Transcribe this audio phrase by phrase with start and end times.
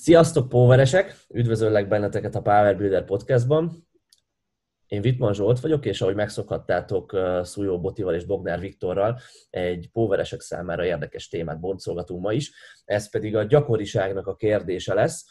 [0.00, 1.16] Sziasztok, póveresek!
[1.28, 3.88] Üdvözöllek benneteket a Power Builder podcastban.
[4.86, 9.18] Én Vitman Zsolt vagyok, és ahogy megszokhattátok Szújó Botival és Bognár Viktorral,
[9.50, 12.52] egy póveresek számára érdekes témát boncolgatunk ma is.
[12.84, 15.24] Ez pedig a gyakoriságnak a kérdése lesz.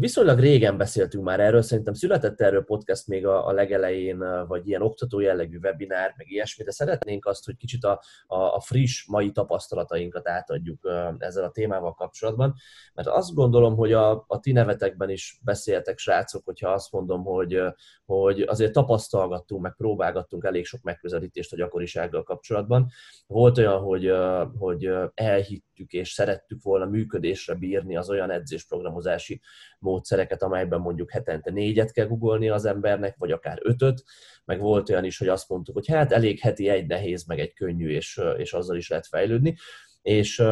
[0.00, 4.82] Viszonylag régen beszéltünk már erről, szerintem született erről podcast még a, a legelején, vagy ilyen
[4.82, 9.30] oktató jellegű webinár, meg ilyesmi, de szeretnénk azt, hogy kicsit a, a, a friss mai
[9.30, 10.88] tapasztalatainkat átadjuk
[11.18, 12.54] ezzel a témával kapcsolatban,
[12.94, 17.62] mert azt gondolom, hogy a, a ti nevetekben is beszéltek, srácok, hogyha azt mondom, hogy,
[18.04, 22.90] hogy azért tapasztalgattunk, meg próbálgattunk elég sok megközelítést a gyakorisággal kapcsolatban.
[23.26, 24.12] Volt olyan, hogy,
[24.58, 29.40] hogy elhittük és szerettük volna működésre bírni az olyan edzésprogramozási
[29.80, 34.04] módszereket, amelyben mondjuk hetente négyet kell googolni az embernek, vagy akár ötöt,
[34.44, 37.52] meg volt olyan is, hogy azt mondtuk, hogy hát elég heti egy nehéz, meg egy
[37.52, 39.56] könnyű, és, és azzal is lehet fejlődni.
[40.02, 40.42] És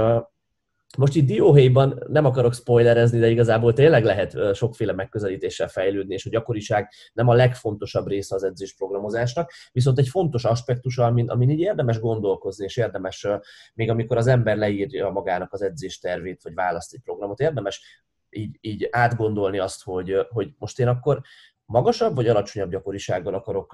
[0.99, 6.31] most itt dióhéjban nem akarok spoilerezni, de igazából tényleg lehet sokféle megközelítéssel fejlődni, és a
[6.31, 12.01] gyakoriság nem a legfontosabb része az edzésprogramozásnak, viszont egy fontos aspektus, amin, amin így érdemes
[12.01, 13.27] gondolkozni, és érdemes,
[13.75, 18.05] még amikor az ember leírja magának az edzéstervét, vagy választ egy programot, érdemes
[18.37, 21.21] így, így átgondolni azt, hogy, hogy most én akkor
[21.67, 23.73] magasabb vagy alacsonyabb gyakorisággal akarok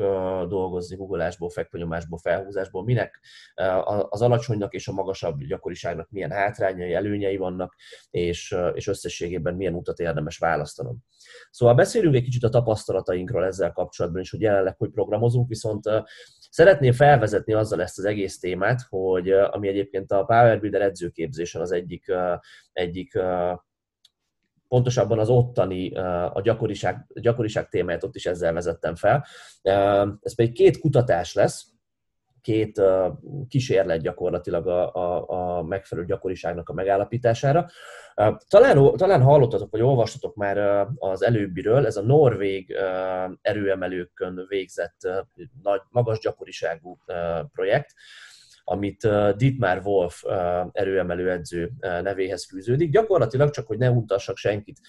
[0.49, 3.21] dolgozni googleásból, fekvőnyomásból, felhúzásból, minek
[4.09, 7.75] az alacsonynak és a magasabb gyakoriságnak milyen hátrányai, előnyei vannak,
[8.11, 10.97] és, és összességében milyen utat érdemes választanom.
[11.51, 15.89] Szóval beszélünk egy kicsit a tapasztalatainkról ezzel kapcsolatban is, hogy jelenleg hogy programozunk, viszont
[16.51, 21.73] szeretném felvezetni azzal ezt az egész témát, hogy ami egyébként a Power Builder edzőképzésen az
[21.73, 22.13] egyik,
[22.73, 23.19] egyik
[24.73, 25.95] pontosabban az ottani,
[26.33, 29.27] a gyakoriság, a gyakoriság témáját ott is ezzel vezettem fel.
[30.21, 31.67] Ez pedig két kutatás lesz,
[32.41, 32.83] két
[33.49, 37.67] kísérlet gyakorlatilag a, a, a megfelelő gyakoriságnak a megállapítására.
[38.49, 42.77] Talán, talán hallottatok, vagy olvastatok már az előbbiről, ez a norvég
[43.43, 44.97] erőemelőkön végzett
[45.63, 46.99] nagy, magas gyakoriságú
[47.53, 47.93] projekt,
[48.65, 50.23] amit Dietmar Wolf
[50.73, 52.91] erőemelő edző nevéhez fűződik.
[52.91, 54.81] Gyakorlatilag csak, hogy ne untassak senkit,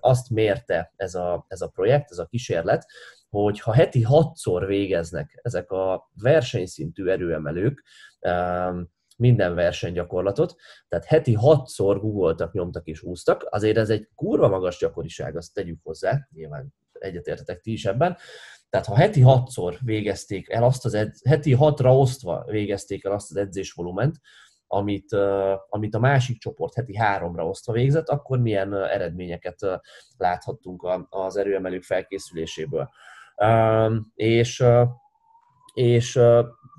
[0.00, 2.86] azt mérte ez a, ez a projekt, ez a kísérlet,
[3.28, 7.82] hogy ha heti hatszor végeznek ezek a versenyszintű erőemelők,
[9.16, 10.54] minden versenygyakorlatot,
[10.88, 15.78] tehát heti hatszor googoltak, nyomtak és húztak, azért ez egy kurva magas gyakoriság, azt tegyük
[15.82, 18.16] hozzá, nyilván egyetértetek ti is ebben,
[18.72, 23.30] tehát ha heti hatszor végezték el azt az edz, heti hatra osztva végezték el azt
[23.30, 24.16] az edzésvolument,
[24.66, 25.12] amit,
[25.68, 29.56] amit a másik csoport heti háromra osztva végzett, akkor milyen eredményeket
[30.16, 32.88] láthattunk az erőemelők felkészüléséből.
[34.14, 34.64] És,
[35.74, 36.20] és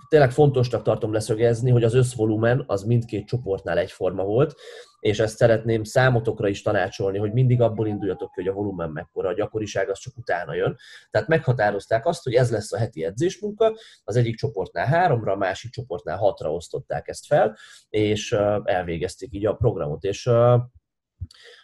[0.07, 4.55] tényleg fontosnak tartom leszögezni, hogy az összvolumen az mindkét csoportnál egyforma volt,
[5.03, 9.29] és ezt szeretném számotokra is tanácsolni, hogy mindig abból induljatok ki, hogy a volumen mekkora,
[9.29, 10.77] a gyakoriság az csak utána jön.
[11.11, 15.71] Tehát meghatározták azt, hogy ez lesz a heti edzésmunka, az egyik csoportnál háromra, a másik
[15.71, 17.57] csoportnál hatra osztották ezt fel,
[17.89, 18.31] és
[18.63, 20.03] elvégezték így a programot.
[20.03, 20.29] És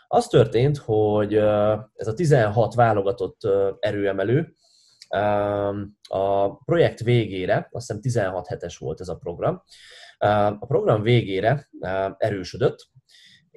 [0.08, 1.36] az történt, hogy
[1.94, 3.40] ez a 16 válogatott
[3.80, 4.54] erőemelő,
[6.08, 9.64] a projekt végére, azt hiszem 16 hetes volt ez a program,
[10.60, 11.70] a program végére
[12.18, 12.88] erősödött,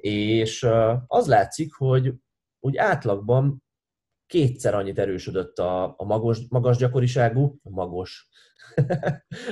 [0.03, 0.67] és
[1.07, 2.13] az látszik, hogy
[2.59, 3.63] úgy átlagban
[4.25, 8.29] kétszer annyit erősödött a, a magas, magas gyakoriságú, magos,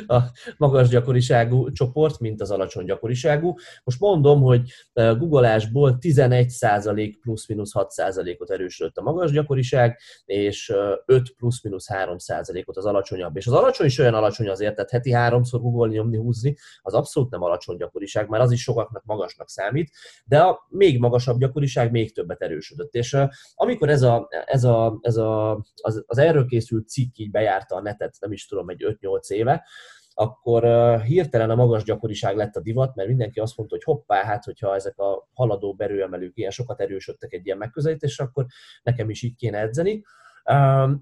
[0.07, 0.19] a
[0.57, 3.55] magas gyakoriságú csoport, mint az alacsony gyakoriságú.
[3.83, 10.73] Most mondom, hogy googleásból 11% plusz-minusz 6%-ot erősödött a magas gyakoriság, és
[11.05, 13.37] 5 plusz-minusz 3%-ot az alacsonyabb.
[13.37, 17.29] És az alacsony is olyan alacsony azért, tehát heti háromszor googolni, nyomni, húzni, az abszolút
[17.31, 19.91] nem alacsony gyakoriság, mert az is sokaknak magasnak számít,
[20.25, 22.93] de a még magasabb gyakoriság még többet erősödött.
[22.93, 23.17] És
[23.53, 25.51] amikor ez, a, ez, a, ez a,
[25.81, 29.65] az, az erről készült cikk így bejárta a netet, nem is tudom, egy 5-8 éve,
[30.13, 30.63] akkor
[31.01, 34.75] hirtelen a magas gyakoriság lett a divat, mert mindenki azt mondta, hogy hoppá, hát hogyha
[34.75, 38.45] ezek a haladó berőemelők ilyen sokat erősödtek egy ilyen megközelítésre, akkor
[38.83, 40.03] nekem is így kéne edzeni.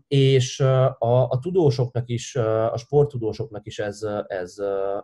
[0.07, 4.55] És a, a tudósoknak is, a sporttudósoknak is ez, ez,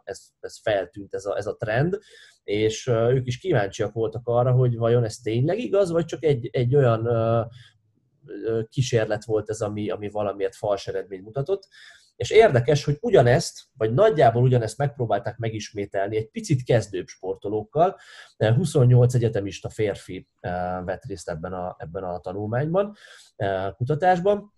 [0.04, 2.00] ez, ez feltűnt, ez a, ez a trend,
[2.44, 6.76] és ők is kíváncsiak voltak arra, hogy vajon ez tényleg igaz, vagy csak egy, egy
[6.76, 7.08] olyan
[8.70, 11.68] kísérlet volt ez, ami, ami valamiért fals eredményt mutatott.
[12.16, 17.98] És érdekes, hogy ugyanezt, vagy nagyjából ugyanezt megpróbálták megismételni egy picit kezdőbb sportolókkal.
[18.38, 20.28] 28 egyetemista férfi
[20.86, 22.96] vett részt ebben a, ebben a tanulmányban,
[23.76, 24.54] kutatásban,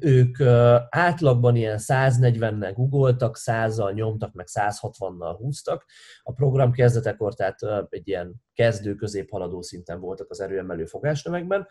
[0.00, 0.40] ők
[0.88, 5.84] átlagban ilyen 140-nel googoltak, 100-al nyomtak, meg 160-nal húztak.
[6.22, 7.58] A program kezdetekor, tehát
[7.88, 11.66] egy ilyen kezdő középhaladó szinten voltak az erőemelő fogásnövekben,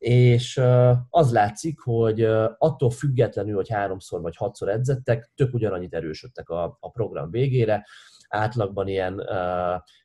[0.00, 0.60] és
[1.08, 2.22] az látszik, hogy
[2.58, 7.86] attól függetlenül, hogy háromszor vagy hatszor edzettek, tök ugyanannyit erősödtek a, a program végére,
[8.28, 9.22] átlagban ilyen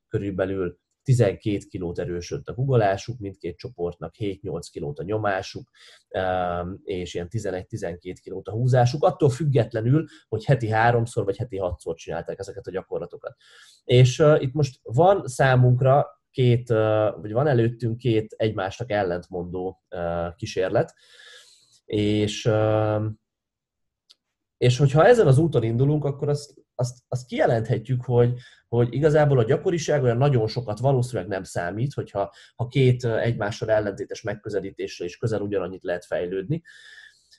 [0.07, 5.69] körülbelül 12 kilót erősödött a guggolásuk, mindkét csoportnak 7-8 kilót a nyomásuk,
[6.83, 12.39] és ilyen 11-12 kilót a húzásuk, attól függetlenül, hogy heti háromszor vagy heti hatszor csinálták
[12.39, 13.35] ezeket a gyakorlatokat.
[13.83, 16.67] És itt most van számunkra két,
[17.21, 19.83] vagy van előttünk két egymásnak ellentmondó
[20.35, 20.93] kísérlet,
[21.85, 22.49] és,
[24.57, 28.33] és hogyha ezen az úton indulunk, akkor azt, azt, azt kijelenthetjük, hogy,
[28.67, 34.21] hogy igazából a gyakoriság olyan nagyon sokat valószínűleg nem számít, hogyha ha két egymással ellentétes
[34.21, 36.61] megközelítésre is közel ugyanannyit lehet fejlődni.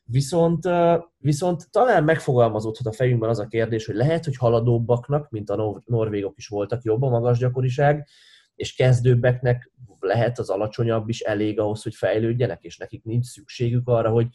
[0.05, 0.69] Viszont,
[1.17, 6.37] viszont talán megfogalmazódhat a fejünkben az a kérdés, hogy lehet, hogy haladóbbaknak, mint a norvégok
[6.37, 8.09] is voltak, jobb a magas gyakoriság,
[8.57, 9.71] és kezdőbbeknek
[10.01, 14.27] lehet az alacsonyabb is elég ahhoz, hogy fejlődjenek, és nekik nincs szükségük arra, hogy,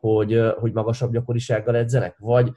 [0.00, 2.52] hogy, hogy magasabb gyakorisággal edzenek, vagy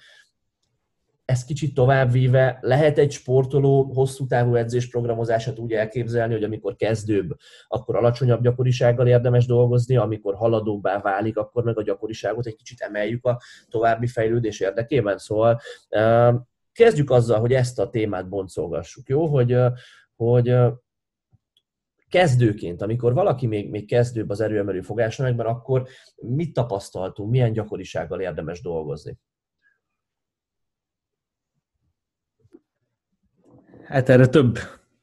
[1.26, 7.36] ezt kicsit továbbvíve lehet egy sportoló hosszú távú edzésprogramozását úgy elképzelni, hogy amikor kezdőbb,
[7.68, 13.26] akkor alacsonyabb gyakorisággal érdemes dolgozni, amikor haladóbbá válik, akkor meg a gyakoriságot egy kicsit emeljük
[13.26, 15.18] a további fejlődés érdekében.
[15.18, 15.62] Szóval
[16.74, 19.28] kezdjük azzal, hogy ezt a témát boncolgassuk, jó?
[19.28, 19.58] Hogy,
[20.16, 20.56] hogy
[22.14, 28.62] kezdőként, amikor valaki még, még kezdőbb az erőemelő fogásnövekben, akkor mit tapasztaltunk, milyen gyakorisággal érdemes
[28.62, 29.18] dolgozni?
[33.86, 34.58] Hát erre több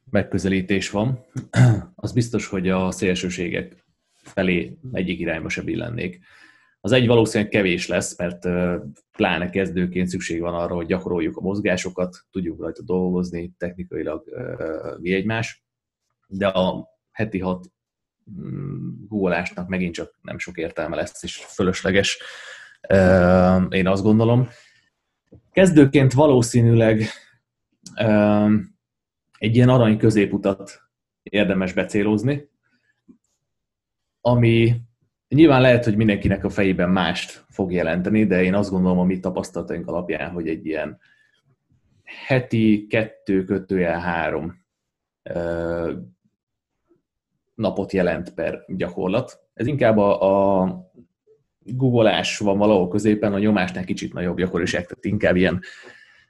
[0.09, 1.25] megközelítés van.
[1.95, 6.19] Az biztos, hogy a szélsőségek felé egyik irányba se billennék.
[6.81, 8.47] Az egy valószínűleg kevés lesz, mert
[9.11, 14.23] pláne kezdőként szükség van arra, hogy gyakoroljuk a mozgásokat, tudjuk rajta dolgozni, technikailag
[14.99, 15.63] mi egymás,
[16.27, 17.71] de a heti hat
[18.31, 22.21] mm, googolásnak megint csak nem sok értelme lesz, és fölösleges,
[23.69, 24.49] én azt gondolom.
[25.51, 27.03] Kezdőként valószínűleg
[29.37, 30.81] egy ilyen arany középutat
[31.23, 32.49] érdemes becélozni,
[34.21, 34.81] ami
[35.27, 39.19] nyilván lehet, hogy mindenkinek a fejében mást fog jelenteni, de én azt gondolom a mi
[39.19, 40.99] tapasztalataink alapján, hogy egy ilyen
[42.03, 44.65] heti kettő kötőjel három
[47.61, 49.39] napot jelent per gyakorlat.
[49.53, 50.91] Ez inkább a, a
[51.63, 55.59] googolás van valahol középen, a nyomásnál kicsit nagyobb gyakoriság, tehát inkább ilyen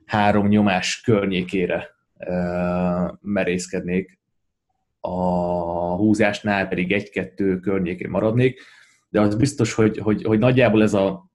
[0.05, 4.19] három nyomás környékére uh, merészkednék,
[4.99, 5.19] a
[5.95, 8.61] húzásnál pedig egy-kettő környékén maradnék,
[9.09, 11.29] de az biztos, hogy, hogy, hogy nagyjából ez a,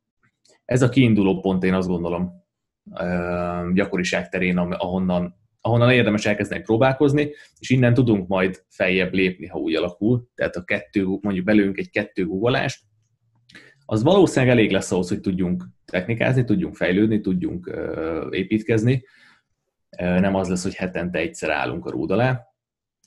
[0.64, 2.44] ez a kiinduló pont, én azt gondolom,
[2.84, 9.58] uh, gyakoriság terén, ahonnan ahonnan érdemes elkezdeni próbálkozni, és innen tudunk majd feljebb lépni, ha
[9.58, 10.28] úgy alakul.
[10.34, 12.84] Tehát a kettő, mondjuk belőlünk egy kettő guggolást,
[13.84, 17.70] az valószínűleg elég lesz ahhoz, hogy tudjunk technikázni, tudjunk fejlődni, tudjunk
[18.30, 19.04] építkezni.
[19.98, 22.40] Nem az lesz, hogy hetente egyszer állunk a rúd alá,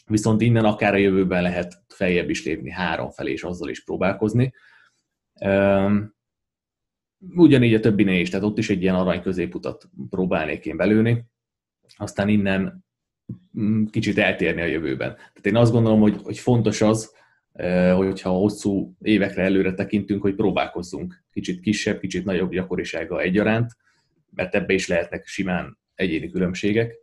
[0.05, 4.53] viszont innen akár a jövőben lehet feljebb is lépni három felé, és azzal is próbálkozni.
[7.35, 11.25] Ugyanígy a többinél is, tehát ott is egy ilyen arany középutat próbálnék én belőni
[11.97, 12.85] aztán innen
[13.59, 15.15] mm, kicsit eltérni a jövőben.
[15.15, 17.17] Tehát én azt gondolom, hogy, hogy fontos az,
[17.95, 23.71] hogyha hosszú évekre előre tekintünk, hogy próbálkozzunk kicsit kisebb, kicsit nagyobb gyakorisággal egyaránt,
[24.35, 26.95] mert ebbe is lehetnek simán egyéni különbségek,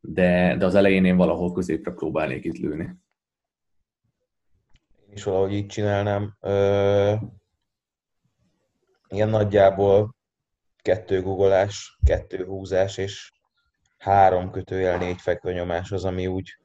[0.00, 2.84] de, de az elején én valahol középre próbálnék itt lőni.
[5.06, 6.36] Én is valahogy így csinálnám.
[6.40, 7.12] Ö,
[9.08, 10.14] ilyen nagyjából
[10.76, 13.32] kettő googolás, kettő húzás, és
[13.96, 16.56] három kötőjel négy fekvőnyomás az, ami úgy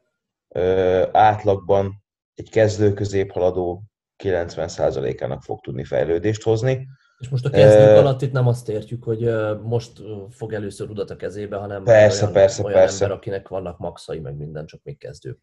[0.48, 3.84] ö, átlagban egy kezdő középhaladó
[4.24, 6.88] 90%-ának fog tudni fejlődést hozni.
[7.18, 9.30] És most a kezdők uh, alatt itt nem azt értjük, hogy
[9.64, 9.92] most
[10.30, 13.04] fog először udat a kezébe, hanem persze, olyan, persze, olyan persze.
[13.04, 15.38] ember, akinek vannak maxai, meg minden, csak még kezdő.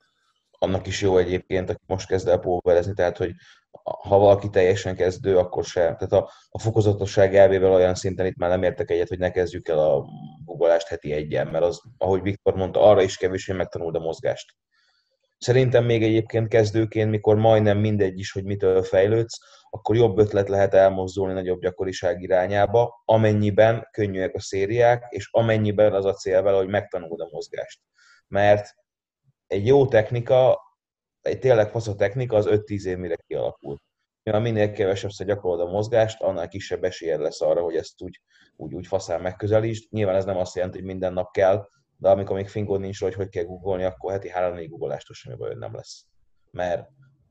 [0.58, 3.32] Annak is jó egyébként, aki most kezd el póverezni, tehát hogy
[3.82, 5.80] ha valaki teljesen kezdő, akkor se.
[5.80, 9.68] Tehát a, a fokozatosság elvével olyan szinten itt már nem értek egyet, hogy ne kezdjük
[9.68, 10.04] el a
[10.44, 14.56] googleást heti egyen, mert az, ahogy Viktor mondta, arra is kevés, hogy megtanuld a mozgást.
[15.38, 19.38] Szerintem még egyébként kezdőként, mikor majdnem mindegy is, hogy mitől fejlődsz,
[19.70, 26.04] akkor jobb ötlet lehet elmozdulni nagyobb gyakoriság irányába, amennyiben könnyűek a szériák, és amennyiben az
[26.04, 27.80] a cél vele, hogy megtanuld a mozgást.
[28.28, 28.74] Mert
[29.48, 30.66] egy jó technika
[31.28, 33.78] egy tényleg fasz a technika, az 5-10 év mire kialakul.
[34.22, 38.20] mivel minél kevesebb gyakorolod a mozgást, annál kisebb esélyed lesz arra, hogy ezt úgy,
[38.56, 39.92] úgy, úgy faszán megközelítsd.
[39.92, 43.14] Nyilván ez nem azt jelenti, hogy minden nap kell, de amikor még fingod nincs, hogy
[43.14, 46.04] hogy kell googolni, akkor heti 3-4 googolástól semmi baj nem lesz.
[46.50, 46.88] Mert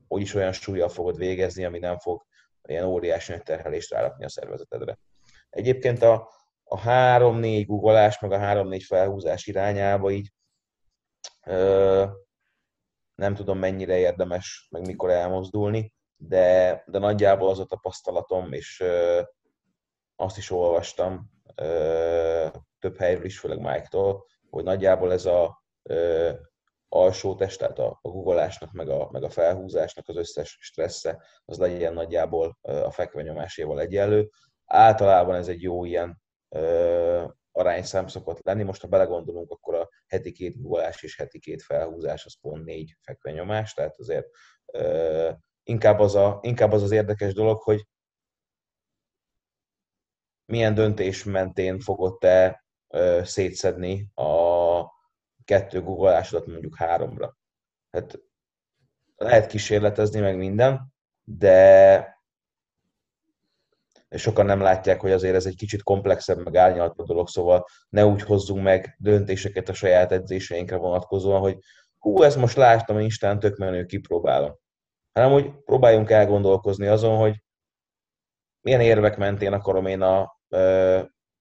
[0.08, 2.26] úgyis olyan súlyjal fogod végezni, ami nem fog
[2.62, 4.98] ilyen óriási terhelést rárakni a szervezetedre.
[5.50, 6.28] Egyébként a,
[6.64, 10.32] a 3-4 googolás, meg a 3-4 felhúzás irányába így
[13.14, 18.84] nem tudom mennyire érdemes, meg mikor elmozdulni, de, de nagyjából az a tapasztalatom, és
[20.16, 21.30] azt is olvastam
[22.78, 25.62] több helyről is, főleg Mike-tól, hogy nagyjából ez a
[26.88, 31.58] alsó test, tehát a, a googolásnak, meg a, meg a felhúzásnak az összes stressze, az
[31.58, 34.28] legyen nagyjából a fekvenyomáséval egyenlő.
[34.64, 36.20] Általában ez egy jó ilyen
[37.58, 38.62] arányszám szokott lenni.
[38.62, 42.96] Most, ha belegondolunk, akkor a heti két googolás és heti két felhúzás az pont négy
[43.00, 44.26] fekvenyomás, tehát azért
[44.66, 45.30] ö,
[45.62, 47.86] inkább, az a, inkább az az érdekes dolog, hogy
[50.44, 54.96] milyen döntés mentén fogod te ö, szétszedni a
[55.44, 57.36] kettő googolásodat mondjuk háromra.
[57.90, 58.18] Hát
[59.16, 60.92] lehet kísérletezni meg minden,
[61.24, 62.17] de
[64.10, 68.22] sokan nem látják, hogy azért ez egy kicsit komplexebb, meg árnyaltabb dolog, szóval ne úgy
[68.22, 71.58] hozzunk meg döntéseket a saját edzéseinkre vonatkozóan, hogy
[71.98, 74.58] hú, ezt most láttam Instán, tök menő, kipróbálom.
[75.12, 77.42] Hanem, hogy próbáljunk elgondolkozni azon, hogy
[78.60, 80.36] milyen érvek mentén akarom én a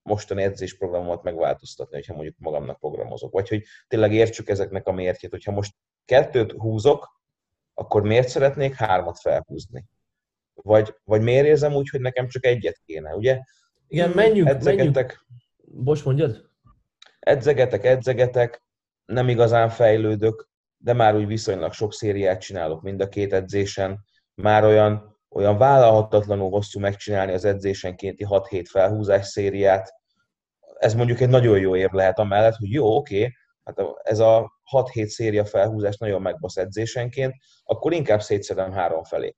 [0.01, 3.33] mostani edzésprogramomat megváltoztatni, hogyha mondjuk magamnak programozok.
[3.33, 5.73] Vagy hogy tényleg értsük ezeknek a mértjét, hogyha most
[6.05, 7.21] kettőt húzok,
[7.73, 9.85] akkor miért szeretnék hármat felhúzni?
[10.61, 13.39] Vagy, vagy miért érzem úgy, hogy nekem csak egyet kéne, ugye?
[13.87, 15.83] Igen, menjünk, edzegetek, menjünk.
[15.83, 16.49] Bocs, mondjad?
[17.19, 18.63] Edzegetek, edzegetek,
[19.05, 24.05] nem igazán fejlődök, de már úgy viszonylag sok szériát csinálok mind a két edzésen.
[24.35, 29.93] Már olyan olyan vállalhatatlanul hosszú megcsinálni az edzésenkénti 6-7 felhúzás szériát.
[30.77, 33.33] Ez mondjuk egy nagyon jó ér lehet amellett, hogy jó, oké, okay,
[33.63, 37.33] hát ez a 6-7 széria felhúzás nagyon megbasz edzésenként,
[37.63, 39.35] akkor inkább szétszedem három felé.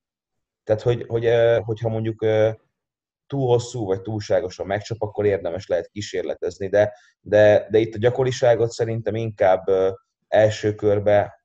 [0.70, 1.30] Tehát, hogy, hogy,
[1.66, 2.26] hogyha mondjuk
[3.28, 7.98] túl hosszú vagy túlságos a megcsap, akkor érdemes lehet kísérletezni, de, de, de itt a
[7.98, 9.64] gyakoriságot szerintem inkább
[10.28, 11.44] első körbe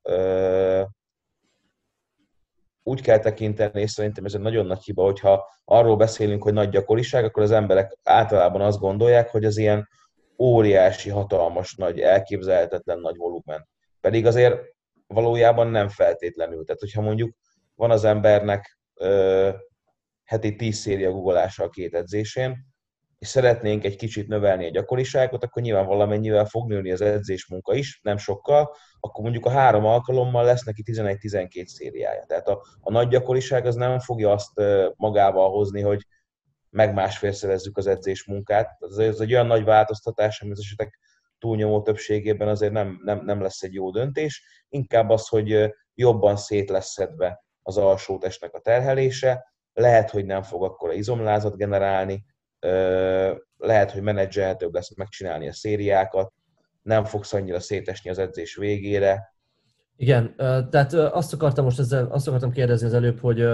[2.83, 6.69] úgy kell tekinteni, és szerintem ez egy nagyon nagy hiba, hogyha arról beszélünk, hogy nagy
[6.69, 9.89] gyakoriság, akkor az emberek általában azt gondolják, hogy az ilyen
[10.39, 13.69] óriási, hatalmas, nagy, elképzelhetetlen nagy volumen.
[14.01, 14.61] Pedig azért
[15.07, 16.65] valójában nem feltétlenül.
[16.65, 17.35] Tehát, hogyha mondjuk
[17.75, 18.79] van az embernek
[20.25, 22.73] heti 10 széria guggolása a két edzésén,
[23.19, 27.75] és szeretnénk egy kicsit növelni a gyakoriságot, akkor nyilván valamennyivel fog nőni az edzés munka
[27.75, 32.25] is, nem sokkal, akkor mondjuk a három alkalommal lesz neki 11-12 szériája.
[32.27, 34.61] Tehát a, a nagy gyakoriság az nem fogja azt
[34.97, 36.07] magával hozni, hogy
[36.71, 38.77] meg másfélszerezzük az edzés munkát.
[38.81, 40.99] Ez, ez egy olyan nagy változtatás, ami az esetek
[41.39, 44.65] túlnyomó többségében azért nem, nem, nem lesz egy jó döntés.
[44.69, 50.43] Inkább az, hogy jobban szét lesz szedve az alsó testnek a terhelése, lehet, hogy nem
[50.43, 52.25] fog akkor a izomlázat generálni,
[53.57, 56.33] lehet, hogy menedzselhetőbb lesz megcsinálni a szériákat,
[56.83, 59.35] nem fogsz annyira szétesni az edzés végére.
[59.97, 60.35] Igen,
[60.71, 63.45] tehát azt akartam most ezzel, azt akartam kérdezni az előbb, hogy,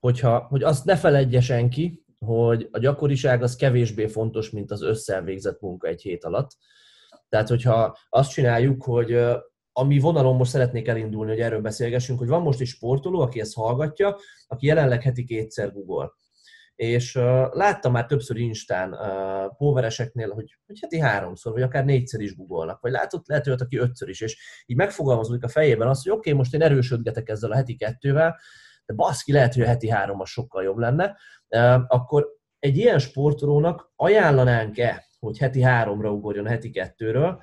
[0.00, 5.60] hogyha, hogy azt ne feledje senki, hogy a gyakoriság az kevésbé fontos, mint az összelvégzett
[5.60, 6.50] munka egy hét alatt.
[7.28, 9.20] Tehát, hogyha azt csináljuk, hogy
[9.78, 13.54] ami vonalon most szeretnék elindulni, hogy erről beszélgessünk, hogy van most egy sportoló, aki ezt
[13.54, 14.16] hallgatja,
[14.46, 16.10] aki jelenleg heti kétszer Google.
[16.74, 22.20] És uh, láttam már többször Instán uh, póvereseknél, hogy, hogy heti háromszor, vagy akár négyszer
[22.20, 26.02] is googolnak, vagy látott, lehet olyat, aki ötször is, és így megfogalmazódik a fejében az,
[26.02, 28.38] hogy oké, okay, most én erősödgetek ezzel a heti kettővel,
[28.86, 31.16] de baszki, lehet, hogy a heti három az sokkal jobb lenne,
[31.48, 32.26] uh, akkor
[32.58, 37.42] egy ilyen sportolónak ajánlanánk-e, hogy heti háromra ugorjon a heti kettőről,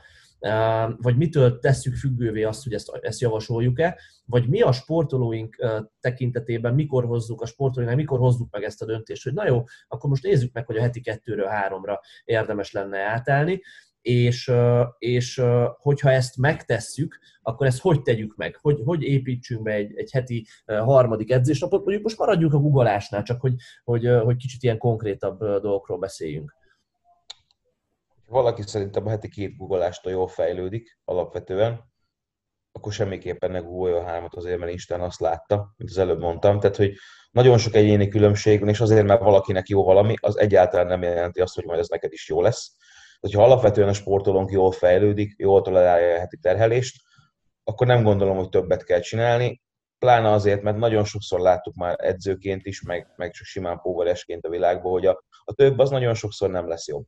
[0.98, 5.56] vagy mitől tesszük függővé azt, hogy ezt, ezt javasoljuk-e, vagy mi a sportolóink
[6.00, 10.10] tekintetében, mikor hozzuk a sportolóinknak, mikor hozzuk meg ezt a döntést, hogy na jó, akkor
[10.10, 13.62] most nézzük meg, hogy a heti kettőről háromra érdemes lenne átállni,
[14.02, 14.52] és,
[14.98, 15.42] és
[15.78, 18.58] hogyha ezt megtesszük, akkor ezt hogy tegyük meg?
[18.62, 21.84] Hogy, hogy építsünk be egy, egy heti harmadik edzésnapot?
[21.84, 26.56] Mondjuk most maradjunk a googolásnál, csak hogy, hogy, hogy kicsit ilyen konkrétabb dolgokról beszéljünk
[28.36, 31.94] valaki szerintem a heti két googleástól jól fejlődik alapvetően,
[32.72, 36.60] akkor semmiképpen ne googolja a hármat azért, mert Isten azt látta, mint az előbb mondtam.
[36.60, 36.94] Tehát, hogy
[37.32, 41.42] nagyon sok egyéni különbség van, és azért, mert valakinek jó valami, az egyáltalán nem jelenti
[41.42, 42.75] azt, hogy majd ez neked is jó lesz.
[43.20, 47.01] Tehát, ha alapvetően a sportolónk jól fejlődik, jól tolerálja a heti terhelést,
[47.63, 49.62] akkor nem gondolom, hogy többet kell csinálni,
[50.00, 54.50] pláne azért, mert nagyon sokszor láttuk már edzőként is, meg, meg csak simán póveresként a
[54.50, 57.06] világban, hogy a, a több az nagyon sokszor nem lesz jobb.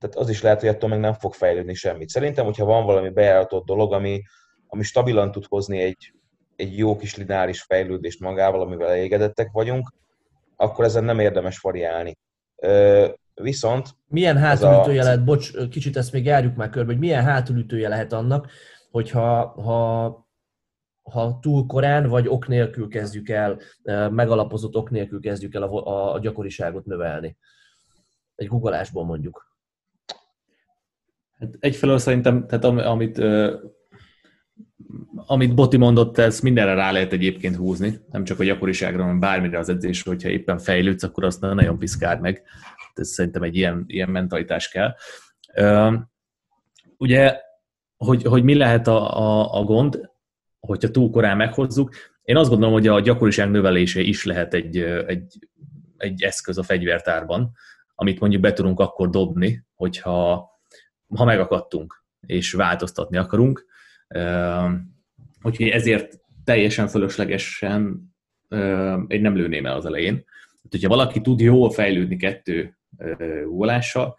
[0.00, 2.08] Tehát az is lehet, hogy attól meg nem fog fejlődni semmit.
[2.08, 4.22] Szerintem, hogyha van valami bejáratott dolog, ami,
[4.66, 6.14] ami stabilan tud hozni egy,
[6.56, 9.92] egy jó kis lineáris fejlődést magával, amivel elégedettek vagyunk,
[10.56, 12.18] akkor ezen nem érdemes variálni.
[13.34, 13.88] Viszont...
[14.06, 15.04] Milyen hátulütője a...
[15.04, 18.50] lehet, bocs, kicsit ezt még járjuk már körbe, hogy milyen hátulütője lehet annak,
[18.90, 20.28] hogyha ha,
[21.02, 23.58] ha túl korán vagy ok nélkül kezdjük el,
[24.10, 27.36] megalapozott ok nélkül kezdjük el a, a, a gyakoriságot növelni.
[28.34, 29.49] Egy googleásból mondjuk.
[31.40, 33.22] Hát egyfelől szerintem, tehát amit
[35.14, 39.58] amit Boti mondott, ez mindenre rá lehet egyébként húzni, nem csak a gyakoriságra, hanem bármire
[39.58, 42.42] az edzés, hogyha éppen fejlődsz, akkor azt nagyon piszkáld meg.
[42.94, 44.94] Ez szerintem egy ilyen, ilyen mentalitás kell.
[46.96, 47.36] Ugye,
[47.96, 50.10] hogy, hogy mi lehet a, a, a gond,
[50.60, 55.48] hogyha túl korán meghozzuk, én azt gondolom, hogy a gyakoriság növelése is lehet egy, egy,
[55.96, 57.52] egy eszköz a fegyvertárban,
[57.94, 60.49] amit mondjuk be tudunk akkor dobni, hogyha
[61.16, 63.66] ha megakadtunk és változtatni akarunk.
[65.42, 68.08] Úgyhogy ezért teljesen fölöslegesen
[69.06, 70.14] én nem lőném el az elején.
[70.14, 72.78] Tehát, hogyha valaki tud jól fejlődni kettő
[73.44, 74.18] gólással,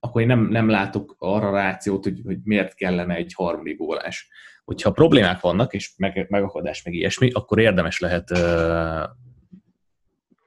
[0.00, 4.28] akkor én nem, nem látok arra rációt, hogy, hogy miért kellene egy harmadik gólás.
[4.64, 9.02] Hogyha problémák vannak, és meg, megakadás, meg ilyesmi, akkor érdemes lehet uh,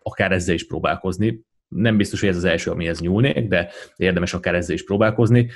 [0.04, 1.46] akár ezzel is próbálkozni.
[1.70, 5.50] Nem biztos, hogy ez az első, amihez nyúlnék, de érdemes akár ezzel is próbálkozni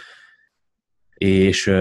[1.24, 1.72] és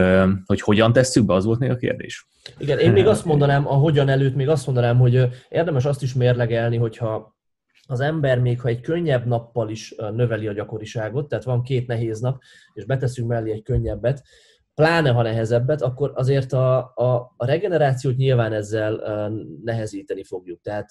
[0.44, 2.26] hogy hogyan tesszük be, az volt még a kérdés.
[2.58, 6.14] Igen, én még azt mondanám, a hogyan előtt még azt mondanám, hogy érdemes azt is
[6.14, 7.36] mérlegelni, hogyha
[7.86, 12.20] az ember még ha egy könnyebb nappal is növeli a gyakoriságot, tehát van két nehéz
[12.20, 14.22] nap, és beteszünk mellé egy könnyebbet,
[14.82, 19.30] pláne ha nehezebbet, akkor azért a, a, a regenerációt nyilván ezzel
[19.64, 20.60] nehezíteni fogjuk.
[20.60, 20.88] Tehát,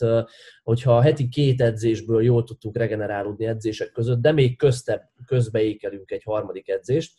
[0.64, 6.70] hogyha heti két edzésből jól tudtunk regenerálódni edzések között, de még közte, közbeékelünk egy harmadik
[6.70, 7.14] edzést,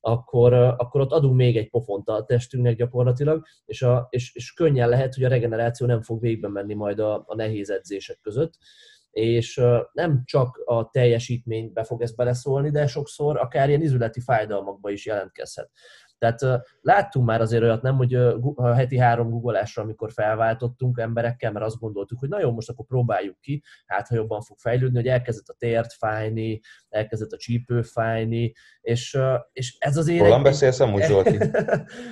[0.00, 4.88] akkor, akkor ott adunk még egy pofont a testünknek gyakorlatilag, és, a, és, és könnyen
[4.88, 8.52] lehet, hogy a regeneráció nem fog végbe menni majd a, a nehéz edzések között,
[9.16, 9.60] és
[9.92, 15.70] nem csak a teljesítménybe fog ez beleszólni, de sokszor akár ilyen izületi fájdalmakba is jelentkezhet.
[16.18, 18.14] Tehát láttunk már azért olyat, nem, hogy
[18.54, 22.86] a heti három googolásra, amikor felváltottunk emberekkel, mert azt gondoltuk, hogy na jó, most akkor
[22.86, 26.60] próbáljuk ki, hát ha jobban fog fejlődni, hogy elkezdett a tért fájni,
[26.96, 29.18] elkezdett a csípő fájni, és,
[29.52, 30.20] és ez azért...
[30.20, 30.42] Rólam egy...
[30.42, 31.38] beszélsz amúgy, Zsolti?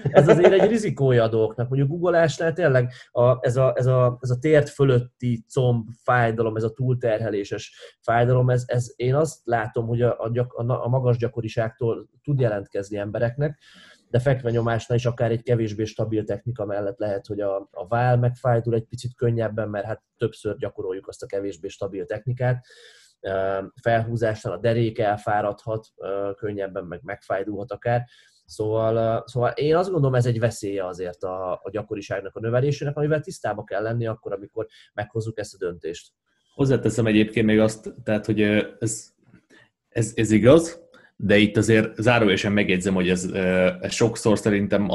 [0.03, 1.69] ez azért egy rizikója a dolgoknak.
[1.69, 6.63] Mondjuk googolásnál tényleg a, ez, a, ez, a, ez a tért fölötti comb fájdalom, ez
[6.63, 12.41] a túlterheléses fájdalom, ez, ez én azt látom, hogy a, a, a magas gyakoriságtól tud
[12.41, 13.59] jelentkezni embereknek,
[14.15, 18.75] de fekvenyomásnál is akár egy kevésbé stabil technika mellett lehet, hogy a, a vál megfájdul
[18.75, 22.67] egy picit könnyebben, mert hát többször gyakoroljuk azt a kevésbé stabil technikát.
[23.83, 25.87] Felhúzásnál a derék elfáradhat
[26.37, 28.05] könnyebben, meg megfájdulhat akár.
[28.47, 33.21] Szóval, szóval én azt gondolom, ez egy veszélye azért a, a gyakoriságnak a növelésének, amivel
[33.21, 36.13] tisztába kell lenni akkor, amikor meghozzuk ezt a döntést.
[36.55, 38.43] Hozzáteszem egyébként még azt, tehát, hogy
[38.81, 39.13] ez,
[39.89, 40.83] ez, ez igaz,
[41.17, 43.25] de itt azért zárójelesen megjegyzem, hogy ez,
[43.81, 44.89] ez sokszor szerintem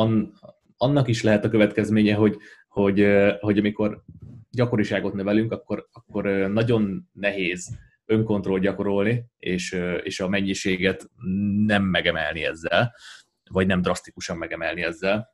[0.78, 2.38] annak is lehet a következménye, hogy,
[2.68, 3.06] hogy,
[3.40, 4.04] hogy amikor
[4.52, 7.78] gyakoriságot nevelünk, akkor, akkor nagyon nehéz
[8.10, 9.72] önkontroll gyakorolni, és,
[10.04, 11.10] és a mennyiséget
[11.66, 12.96] nem megemelni ezzel,
[13.52, 15.30] vagy nem drasztikusan megemelni ezzel.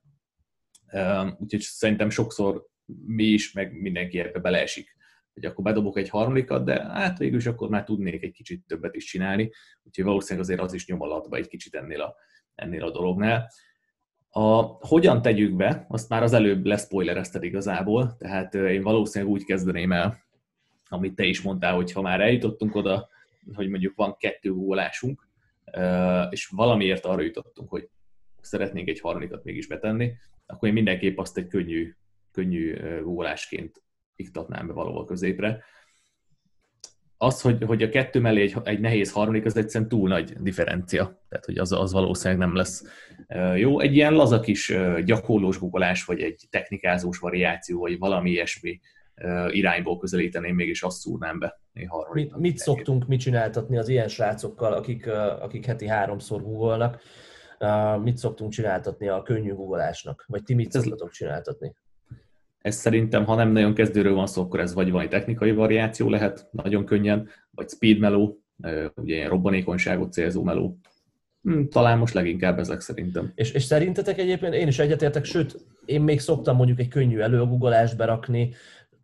[1.38, 2.66] Úgyhogy szerintem sokszor
[3.06, 4.96] mi is, meg mindenki ebbe beleesik
[5.36, 8.96] hogy akkor bedobok egy harmadikat, de hát végül is akkor már tudnék egy kicsit többet
[8.96, 9.52] is csinálni,
[9.84, 12.16] úgyhogy valószínűleg azért az is nyom alatba egy kicsit ennél a,
[12.56, 13.48] ennél a dolognál.
[14.30, 19.92] A, hogyan tegyük be, azt már az előbb leszpoilerezted igazából, tehát én valószínűleg úgy kezdeném
[19.92, 20.25] el,
[20.96, 23.10] amit te is mondtál, hogy ha már eljutottunk oda,
[23.54, 25.28] hogy mondjuk van kettő gólásunk,
[26.30, 27.90] és valamiért arra jutottunk, hogy
[28.42, 30.14] szeretnénk egy harmadikat mégis betenni,
[30.46, 31.96] akkor én mindenképp azt egy könnyű,
[32.32, 33.84] könnyű gólásként
[34.16, 35.64] iktatnám be valahol középre.
[37.18, 41.04] Az, hogy, hogy a kettő mellé egy, egy nehéz harmadik, az egyszerűen túl nagy differencia.
[41.30, 42.84] Tehát, hogy az, az valószínűleg nem lesz
[43.56, 43.80] jó.
[43.80, 44.74] Egy ilyen laza kis
[45.06, 48.80] gyakorlós googolás, vagy egy technikázós variáció, vagy valami ilyesmi
[49.50, 51.60] irányból közelíteném, mégis azt szúrnám be.
[52.12, 55.08] Mit, mit szoktunk mit csináltatni az ilyen srácokkal, akik,
[55.42, 57.02] akik heti háromszor googolnak?
[58.02, 60.26] Mit szoktunk csináltatni a könnyű googolásnak?
[60.28, 61.74] Vagy ti mit szoktatok csináltatni?
[62.62, 66.48] Ez szerintem, ha nem nagyon kezdőről van szó, akkor ez vagy valami technikai variáció lehet,
[66.52, 68.40] nagyon könnyen, vagy speed meló,
[68.96, 70.78] ugye ilyen robbanékonyságot célzó meló.
[71.42, 73.32] Hmm, talán most leginkább ezek szerintem.
[73.36, 77.98] És, és szerintetek egyébként én is egyetértek, sőt, én még szoktam mondjuk egy könnyű előgugolást
[77.98, 78.54] berakni,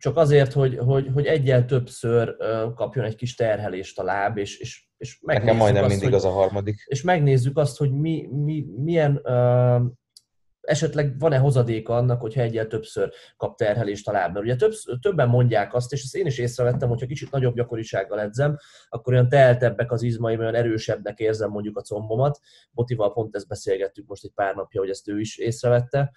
[0.02, 2.36] csak azért, hogy, hogy, hogy egyel többször
[2.74, 6.24] kapjon egy kis terhelést a láb, és, és, és Nekem majdnem azt, mindig hogy, az
[6.24, 6.84] a harmadik.
[6.86, 9.82] És megnézzük azt, hogy mi, mi, milyen uh,
[10.60, 14.32] esetleg van-e hozadéka annak, hogyha egyel többször kap terhelést a láb.
[14.32, 18.20] Mert ugye több, többen mondják azt, és ezt én is észrevettem, hogyha kicsit nagyobb gyakorisággal
[18.20, 18.56] edzem,
[18.88, 22.40] akkor olyan teltebbek az izmaim, olyan erősebbnek érzem mondjuk a combomat.
[22.70, 26.12] Botival pont ezt beszélgettük most egy pár napja, hogy ezt ő is észrevette.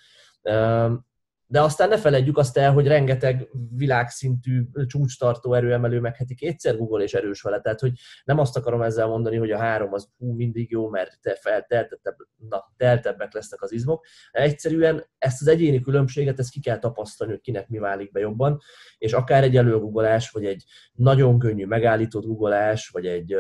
[1.47, 7.03] De aztán ne felejtjük azt el, hogy rengeteg világszintű csúcstartó erőemelő meg heti kétszer Google
[7.03, 7.59] és erős vele.
[7.59, 7.91] Tehát, hogy
[8.23, 12.15] nem azt akarom ezzel mondani, hogy a három az hú, mindig jó, mert te felteltettebb,
[12.49, 14.05] na, teltebbek lesznek az izmok.
[14.31, 18.59] Egyszerűen ezt az egyéni különbséget, ezt ki kell tapasztalni, hogy kinek mi válik be jobban,
[18.97, 23.35] és akár egy előgugolás, vagy egy nagyon könnyű megállított googolás, vagy egy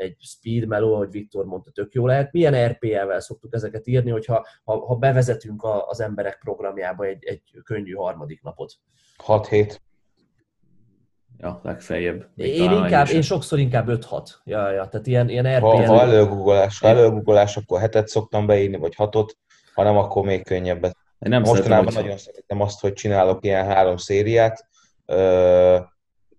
[0.00, 2.32] egy speed meló, ahogy Viktor mondta, tök jó lehet.
[2.32, 7.42] Milyen RPL-vel szoktuk ezeket írni, hogyha ha, ha bevezetünk a, az emberek programjába egy, egy
[7.64, 8.72] könnyű harmadik napot?
[9.16, 9.82] 6 hét.
[11.38, 12.28] Ja, legfeljebb.
[12.36, 14.28] Én, inkább, én sokszor inkább 5-6.
[14.44, 15.66] Ja, ja, tehát ilyen, ilyen RPL...
[15.66, 19.38] Ha, ha előgugolás, ha előgugolás, akkor hetet szoktam beírni, vagy hatot,
[19.74, 20.96] ha nem, akkor még könnyebben.
[21.18, 24.68] Én nem Mostanában szeretem, nagyon szeretem azt, hogy csinálok ilyen három szériát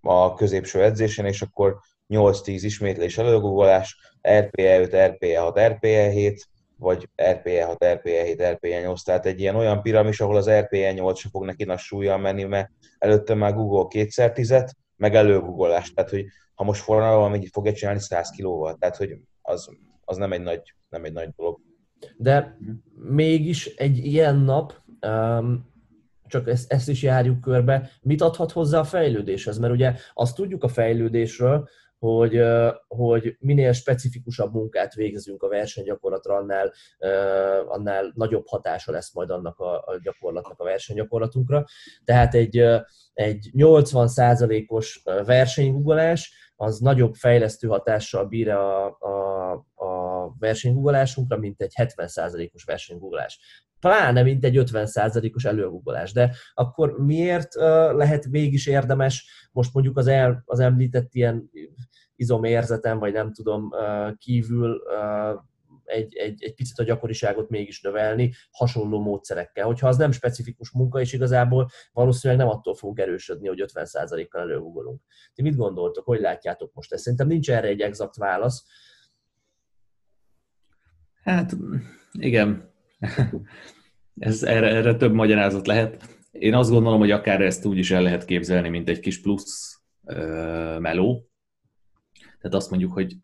[0.00, 1.80] a középső edzésen, és akkor
[2.12, 3.96] 8-10 ismétlés előgugolás,
[4.28, 9.40] RPE 5, RPE 6, RPE 7, vagy RPE 6, RPE 7, RPE 8, tehát egy
[9.40, 13.34] ilyen olyan piramis, ahol az RPE 8 se fog neki nagy súlyjal menni, mert előtte
[13.34, 18.30] már Google kétszer tizet, meg előgugolás, tehát hogy ha most forralva még fogja csinálni 100
[18.30, 19.68] kilóval, tehát hogy az,
[20.04, 21.60] az nem, egy nagy, nem egy nagy dolog.
[22.16, 22.58] De
[22.94, 24.74] mégis egy ilyen nap,
[25.06, 25.70] um,
[26.26, 29.58] csak ezt, ezt is járjuk körbe, mit adhat hozzá a fejlődéshez?
[29.58, 31.68] Mert ugye azt tudjuk a fejlődésről,
[32.02, 32.42] hogy,
[32.88, 36.72] hogy minél specifikusabb munkát végzünk a versenygyakorlatra, annál,
[37.66, 41.64] annál nagyobb hatása lesz majd annak a, a gyakorlatnak a versenygyakorlatunkra.
[42.04, 42.64] Tehát egy,
[43.12, 52.64] egy 80%-os versenygugolás az nagyobb fejlesztő hatással bír a, a, a versenyguggolásunkra, mint egy 70%-os
[52.64, 53.40] versenygugolás
[53.82, 56.12] pláne mint egy 50%-os előgugolás.
[56.12, 57.54] De akkor miért
[57.94, 61.50] lehet mégis érdemes most mondjuk az, el, az említett ilyen
[62.22, 63.70] izomérzetem, vagy nem tudom,
[64.16, 64.82] kívül
[65.84, 69.66] egy, egy, egy picit a gyakoriságot mégis növelni hasonló módszerekkel.
[69.66, 75.00] Hogyha az nem specifikus munka, és igazából valószínűleg nem attól fogunk erősödni, hogy 50%-kal előgugolunk.
[75.34, 77.02] Ti mit gondoltok, hogy látjátok most ezt?
[77.02, 78.64] Szerintem nincs erre egy exakt válasz.
[81.22, 81.56] Hát
[82.12, 82.72] igen,
[84.18, 86.20] ez, erre, erre több magyarázat lehet.
[86.30, 89.82] Én azt gondolom, hogy akár ezt úgy is el lehet képzelni, mint egy kis plusz
[90.02, 91.31] uh, meló.
[92.42, 93.16] Tehát azt mondjuk, hogy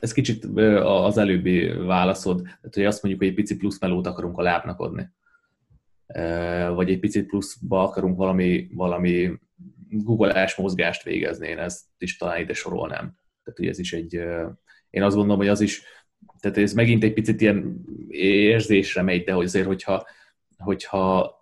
[0.00, 0.44] ez kicsit
[0.82, 4.80] az előbbi válaszod, tehát hogy azt mondjuk, hogy egy pici plusz melót akarunk a lábnak
[4.80, 5.08] adni.
[6.74, 9.38] Vagy egy picit pluszba akarunk valami, valami
[9.90, 13.16] googleás mozgást végezni, én ezt is talán ide sorolnám.
[13.42, 14.14] Tehát, hogy ez is egy,
[14.90, 15.82] én azt gondolom, hogy az is
[16.40, 20.06] tehát ez megint egy picit ilyen érzésre megy, de hogy azért, hogyha,
[20.56, 21.36] hogyha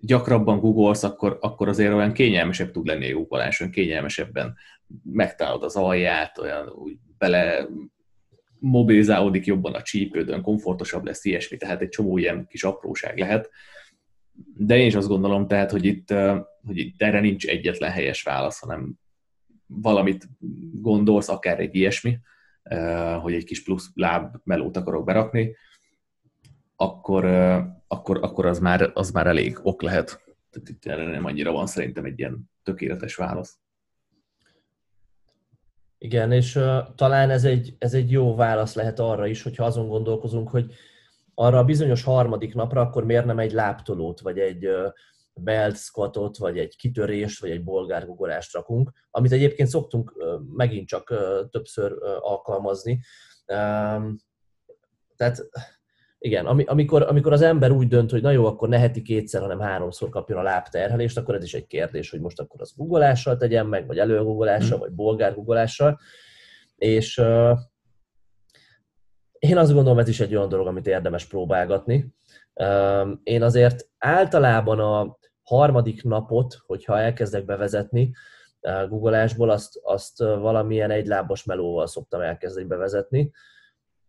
[0.00, 4.56] gyakrabban googolsz, akkor, akkor azért olyan kényelmesebb tud lenni a googolás, olyan kényelmesebben
[5.02, 7.68] megtalálod az alját, olyan úgy bele
[8.58, 13.50] mobilizálódik jobban a csípődön, komfortosabb lesz ilyesmi, tehát egy csomó ilyen kis apróság lehet.
[14.56, 16.10] De én is azt gondolom, tehát, hogy itt,
[16.66, 18.98] hogy itt erre nincs egyetlen helyes válasz, hanem
[19.66, 20.28] valamit
[20.72, 22.18] gondolsz, akár egy ilyesmi,
[23.20, 25.56] hogy egy kis plusz láb melót akarok berakni,
[26.76, 27.24] akkor,
[27.92, 30.06] akkor, akkor az, már, az már elég ok lehet.
[30.50, 33.58] Tehát itt nem annyira van szerintem egy ilyen tökéletes válasz.
[35.98, 39.88] Igen, és uh, talán ez egy, ez egy jó válasz lehet arra is, hogyha azon
[39.88, 40.72] gondolkozunk, hogy
[41.34, 44.92] arra a bizonyos harmadik napra akkor miért nem egy láptolót, vagy egy uh,
[45.34, 50.12] belt squatot, vagy egy kitörést, vagy egy bolgár gugolást rakunk, amit egyébként szoktunk
[50.56, 51.14] megint csak
[51.50, 53.00] többször alkalmazni.
[55.16, 55.48] Tehát
[56.22, 59.60] igen, amikor, amikor az ember úgy dönt, hogy na jó, akkor ne heti kétszer, hanem
[59.60, 63.66] háromszor kapjon a lábterhelést, akkor ez is egy kérdés, hogy most akkor az gugolással tegyen
[63.66, 64.80] meg, vagy előgugolással, mm.
[64.80, 65.98] vagy bolgár gugolással.
[66.76, 67.58] És uh,
[69.38, 72.14] én azt gondolom, ez is egy olyan dolog, amit érdemes próbálgatni.
[72.54, 75.18] Uh, én azért általában a,
[75.50, 78.12] harmadik napot, hogyha elkezdek bevezetni
[78.60, 83.30] eh, googleásból, azt, azt valamilyen egylábas melóval szoktam elkezdeni bevezetni,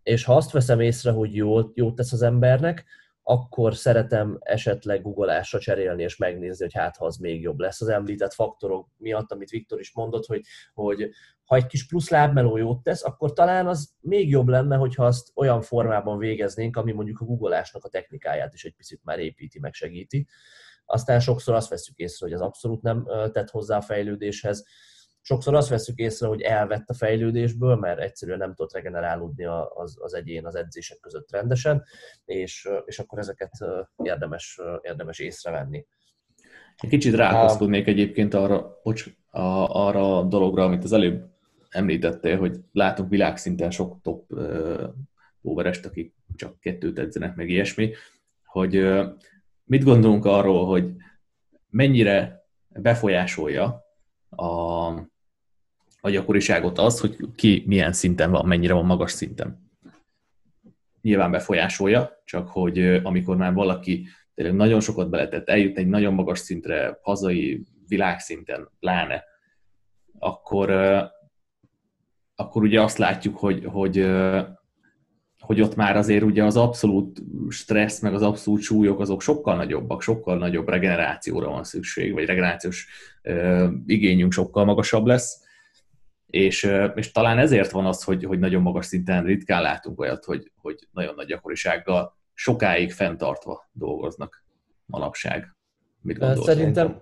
[0.04, 2.86] és ha azt veszem észre, hogy jót, jót tesz az embernek,
[3.24, 7.82] akkor szeretem esetleg googolásra cserélni és megnézni, hogy hát ha az még jobb lesz.
[7.82, 10.42] Az említett faktorok miatt, amit Viktor is mondott, hogy,
[10.74, 11.10] hogy
[11.46, 15.32] ha egy kis plusz lábmeló jót tesz, akkor talán az még jobb lenne, hogyha azt
[15.36, 19.74] olyan formában végeznénk, ami mondjuk a googolásnak a technikáját is egy picit már építi, meg
[19.74, 20.28] segíti.
[20.86, 24.66] Aztán sokszor azt veszük észre, hogy az abszolút nem tett hozzá a fejlődéshez.
[25.22, 30.14] Sokszor azt veszük észre, hogy elvett a fejlődésből, mert egyszerűen nem tudott regenerálódni az, az
[30.14, 31.84] egyén az edzések között rendesen,
[32.26, 33.52] és, és akkor ezeket
[34.04, 35.86] érdemes, érdemes észrevenni.
[36.90, 39.42] Kicsit ráhozkodnék egyébként arra, bocs, a,
[39.86, 41.30] arra a dologra, amit az előbb
[41.70, 47.94] említettél, hogy látunk világszinten sok top uh, akik csak kettőt edzenek, meg ilyesmi,
[48.46, 49.02] hogy
[49.64, 50.92] mit gondolunk arról, hogy
[51.70, 53.84] mennyire befolyásolja
[54.30, 54.90] a,
[56.02, 59.70] a gyakoriságot az, hogy ki milyen szinten van, mennyire van magas szinten.
[61.02, 66.40] Nyilván befolyásolja, csak hogy amikor már valaki tényleg nagyon sokat beletett, eljut egy nagyon magas
[66.40, 69.24] szintre, hazai világszinten, pláne,
[70.20, 70.72] akkor,
[72.36, 74.08] akkor ugye azt látjuk, hogy, hogy,
[75.40, 80.02] hogy ott már azért ugye az abszolút stressz, meg az abszolút súlyok azok sokkal nagyobbak,
[80.02, 82.88] sokkal nagyobb regenerációra van szükség, vagy regenerációs
[83.86, 85.41] igényünk sokkal magasabb lesz,
[86.32, 90.52] és, és talán ezért van az, hogy, hogy nagyon magas szinten ritkán látunk olyat, hogy,
[90.56, 94.44] hogy nagyon nagy gyakorisággal sokáig fenntartva dolgoznak
[94.86, 95.56] manapság.
[96.02, 96.46] Mit gondolsz?
[96.46, 97.00] Szerintem,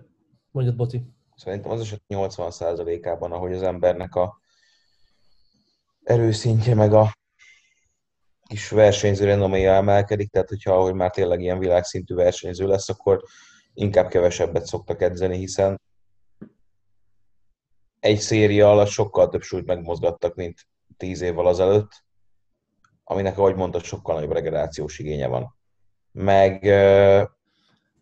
[0.50, 1.02] mondjad Boti.
[1.36, 4.40] Szerintem az eset 80%-ában, ahogy az embernek a
[6.02, 7.12] erőszintje, meg a
[8.48, 13.22] kis versenyző renoméja emelkedik, tehát hogyha ahogy már tényleg ilyen világszintű versenyző lesz, akkor
[13.74, 15.80] inkább kevesebbet szoktak edzeni, hiszen
[18.00, 22.04] egy széria alatt sokkal több súlyt megmozgattak, mint tíz évvel azelőtt,
[23.04, 25.56] aminek, ahogy mondtad, sokkal nagyobb regenerációs igénye van.
[26.12, 26.62] Meg,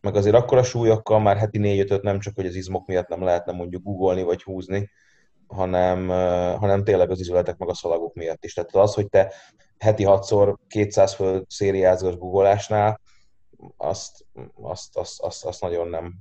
[0.00, 3.52] meg azért akkora súlyokkal már heti négy nem csak, hogy az izmok miatt nem lehetne
[3.52, 4.90] mondjuk googolni vagy húzni,
[5.46, 6.08] hanem,
[6.58, 8.54] hanem tényleg az izületek meg a szalagok miatt is.
[8.54, 9.32] Tehát az, hogy te
[9.78, 13.00] heti hatszor 200 föl szériázgas googolásnál,
[13.76, 16.14] azt, azt, azt, azt, azt nagyon nem,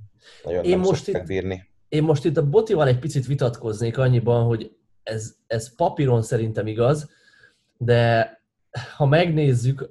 [0.44, 1.67] nagyon én nem most itt, bírni.
[1.88, 7.10] Én most itt a Botival egy picit vitatkoznék annyiban, hogy ez, ez papíron szerintem igaz,
[7.76, 8.32] de
[8.96, 9.90] ha megnézzük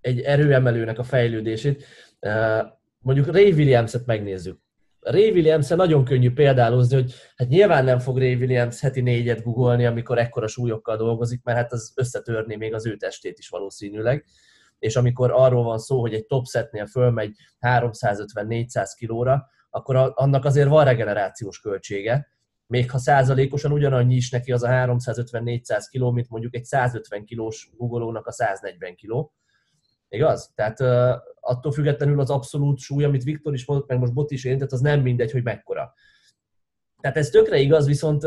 [0.00, 1.84] egy erőemelőnek a fejlődését,
[2.98, 4.60] mondjuk Ray Williams-et megnézzük.
[5.00, 9.86] Ray williams nagyon könnyű példálozni, hogy hát nyilván nem fog Ray Williams heti négyet googolni,
[9.86, 14.24] amikor ekkora súlyokkal dolgozik, mert hát az összetörni még az ő testét is valószínűleg.
[14.78, 20.68] És amikor arról van szó, hogy egy top setnél fölmegy 350-400 kilóra, akkor annak azért
[20.68, 22.28] van regenerációs költsége,
[22.66, 27.70] még ha százalékosan ugyanannyi is neki az a 350-400 kiló, mint mondjuk egy 150 kilós
[27.76, 29.32] googolónak a 140 kiló.
[30.08, 30.52] Igaz?
[30.54, 30.80] Tehát
[31.40, 34.80] attól függetlenül az abszolút súly, amit Viktor is mondott, meg most Bot is érintett, az
[34.80, 35.92] nem mindegy, hogy mekkora.
[37.00, 38.24] Tehát ez tökre igaz, viszont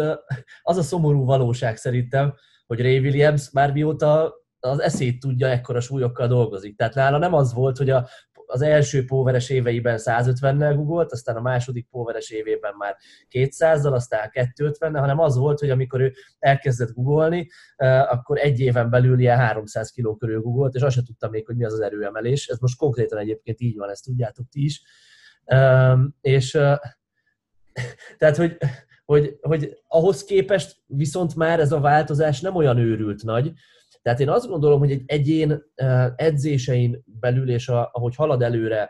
[0.61, 2.35] az a szomorú valóság szerintem,
[2.67, 6.77] hogy Ray Williams már mióta az eszét tudja, ekkora súlyokkal dolgozik.
[6.77, 8.07] Tehát nála nem az volt, hogy a
[8.55, 12.95] az első póveres éveiben 150-nel googolt, aztán a második póveres évében már
[13.29, 17.47] 200-zal, aztán 250 hanem az volt, hogy amikor ő elkezdett googolni,
[18.09, 21.55] akkor egy éven belül ilyen 300 kiló körül googolt, és azt sem tudtam még, hogy
[21.55, 22.47] mi az az erőemelés.
[22.47, 24.83] Ez most konkrétan egyébként így van, ezt tudjátok ti is.
[26.21, 26.51] És
[28.17, 28.57] tehát, hogy,
[29.05, 33.53] hogy, hogy ahhoz képest viszont már ez a változás nem olyan őrült nagy,
[34.05, 35.63] tehát én azt gondolom, hogy egy egyén
[36.15, 38.89] edzésein belül, és ahogy halad előre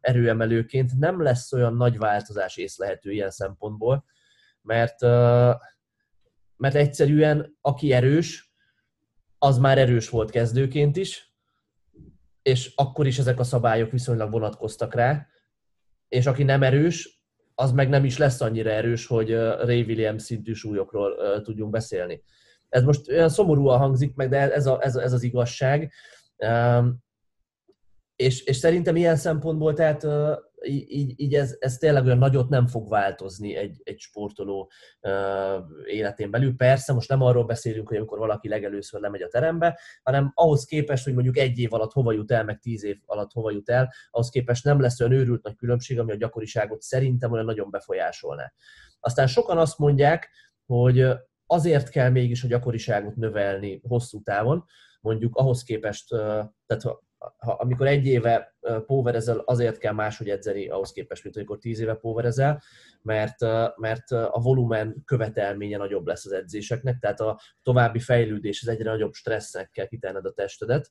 [0.00, 4.04] erőemelőként, nem lesz olyan nagy változás észlehető ilyen szempontból,
[4.60, 5.00] mert,
[6.56, 8.52] mert egyszerűen aki erős,
[9.38, 11.34] az már erős volt kezdőként is,
[12.42, 15.26] és akkor is ezek a szabályok viszonylag vonatkoztak rá,
[16.08, 20.52] és aki nem erős, az meg nem is lesz annyira erős, hogy Ray Williams szintű
[20.52, 22.22] súlyokról tudjunk beszélni.
[22.72, 25.92] Ez most olyan szomorúan hangzik meg, de ez, a, ez, a, ez az igazság.
[28.16, 30.06] És, és szerintem ilyen szempontból, tehát
[30.66, 34.70] így, így ez, ez tényleg olyan nagyot nem fog változni egy, egy sportoló
[35.86, 36.56] életén belül.
[36.56, 41.04] Persze, most nem arról beszélünk, hogy amikor valaki legelőször lemegy a terembe, hanem ahhoz képest,
[41.04, 43.92] hogy mondjuk egy év alatt hova jut el, meg tíz év alatt hova jut el,
[44.10, 48.52] ahhoz képest nem lesz olyan őrült nagy különbség, ami a gyakoriságot szerintem olyan nagyon befolyásolná.
[49.00, 50.30] Aztán sokan azt mondják,
[50.66, 51.06] hogy
[51.52, 54.64] azért kell mégis a gyakoriságot növelni hosszú távon,
[55.00, 57.02] mondjuk ahhoz képest, tehát ha,
[57.36, 61.94] ha, amikor egy éve póverezel, azért kell máshogy edzeni ahhoz képest, mint amikor tíz éve
[61.94, 62.62] póverezel,
[63.02, 63.40] mert,
[63.76, 69.12] mert a volumen követelménye nagyobb lesz az edzéseknek, tehát a további fejlődés az egyre nagyobb
[69.12, 70.90] stressznek kell kitenned a testedet,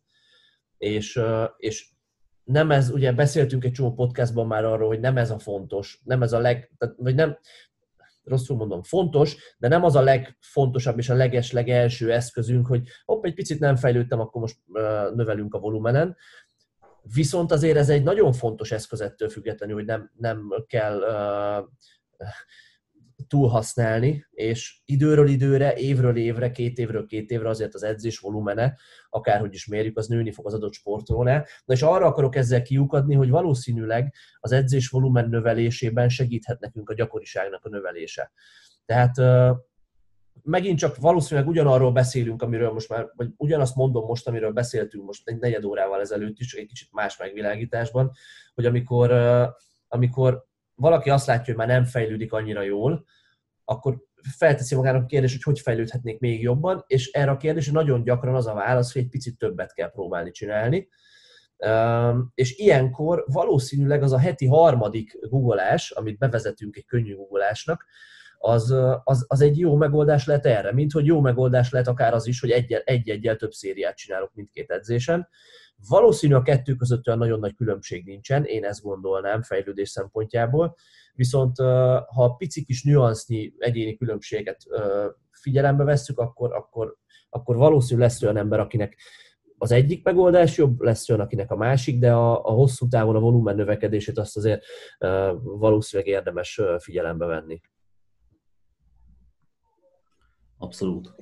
[0.78, 1.21] És,
[1.58, 1.89] és
[2.43, 6.21] nem ez, ugye beszéltünk egy csomó podcastban már arról, hogy nem ez a fontos, nem
[6.21, 7.38] ez a leg, vagy nem,
[8.24, 13.26] rosszul mondom, fontos, de nem az a legfontosabb és a leges, legelső eszközünk, hogy hopp,
[13.26, 14.58] egy picit nem fejlődtem, akkor most
[15.14, 16.18] növelünk a volumenen.
[17.14, 21.04] Viszont azért ez egy nagyon fontos eszköz ettől függetlenül, hogy nem, nem kell
[23.32, 28.78] túlhasználni, és időről időre, évről évre, két évről két évre azért az edzés volumene,
[29.10, 31.46] akárhogy is mérjük, az nőni fog az adott sportolónál.
[31.65, 36.94] Na és arra akarok ezzel kiukadni, hogy valószínűleg az edzés volumen növelésében segíthet nekünk a
[36.94, 38.32] gyakoriságnak a növelése.
[38.86, 39.15] Tehát
[40.44, 45.30] megint csak valószínűleg ugyanarról beszélünk, amiről most már, vagy ugyanazt mondom most, amiről beszéltünk most
[45.30, 48.12] egy negyed órával ezelőtt is, egy kicsit más megvilágításban,
[48.54, 49.12] hogy amikor,
[49.88, 53.06] amikor valaki azt látja, hogy már nem fejlődik annyira jól,
[53.72, 53.98] akkor
[54.38, 58.36] felteszi magának a kérdést, hogy hogy fejlődhetnék még jobban, és erre a kérdésre nagyon gyakran
[58.36, 60.88] az a válasz, hogy egy picit többet kell próbálni csinálni.
[62.34, 67.86] És ilyenkor valószínűleg az a heti harmadik googolás, amit bevezetünk egy könnyű googolásnak,
[68.38, 72.28] az, az, az egy jó megoldás lehet erre, mint hogy jó megoldás lehet akár az
[72.28, 72.52] is, hogy
[72.84, 75.28] egy-egyel több szériát csinálok mindkét edzésen.
[75.88, 80.76] Valószínű a kettő között olyan nagyon nagy különbség nincsen, én ezt gondolnám fejlődés szempontjából,
[81.13, 81.58] viszont
[82.08, 84.58] ha pici kis nüansznyi egyéni különbséget
[85.32, 86.96] figyelembe vesszük, akkor, akkor,
[87.30, 88.98] akkor valószínű lesz olyan ember, akinek
[89.58, 93.20] az egyik megoldás jobb, lesz olyan, akinek a másik, de a, a hosszú távon a
[93.20, 94.63] volumen növekedését azt azért
[95.41, 97.62] valószínűleg érdemes figyelembe venni.
[100.58, 101.15] Abszolút.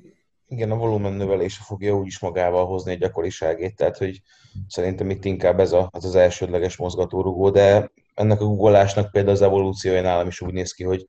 [0.52, 4.20] Igen, a volumen növelése fogja úgyis magával hozni a gyakoriságét, tehát hogy
[4.68, 9.42] szerintem itt inkább ez a, az, az elsődleges mozgatórugó, de ennek a googolásnak például az
[9.42, 11.08] evolúciója nálam is úgy néz ki, hogy,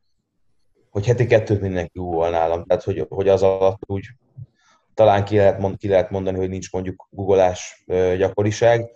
[0.90, 4.06] hogy heti kettőt mindenki google nálam, tehát hogy, hogy az alatt úgy
[4.94, 7.84] talán ki lehet, mond, ki lehet mondani, hogy nincs mondjuk googolás
[8.18, 8.90] gyakoriság,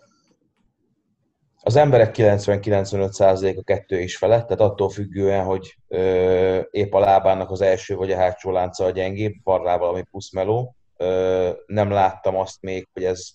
[1.68, 7.62] az emberek 90-95%-a kettő is felett, tehát attól függően, hogy ö, épp a lábának az
[7.62, 10.76] első vagy a hátsó lánca a gyengébb, van valami puszmeló.
[10.98, 13.28] Ö, nem láttam azt még, hogy ez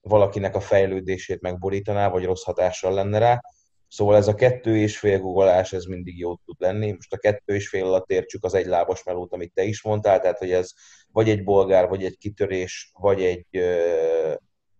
[0.00, 3.40] valakinek a fejlődését megborítaná, vagy rossz hatással lenne rá.
[3.88, 6.92] Szóval ez a kettő és fél googolás, ez mindig jó tud lenni.
[6.92, 10.20] Most a kettő és fél alatt értsük az egy lábas melót, amit te is mondtál,
[10.20, 10.70] tehát hogy ez
[11.12, 14.32] vagy egy bolgár, vagy egy kitörés, vagy egy ö,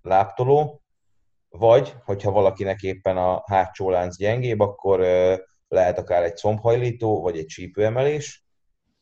[0.03, 0.83] láptoló
[1.49, 5.01] vagy, hogyha valakinek éppen a hátsó lánc gyengébb, akkor
[5.69, 8.45] lehet akár egy combhajlító, vagy egy csípőemelés.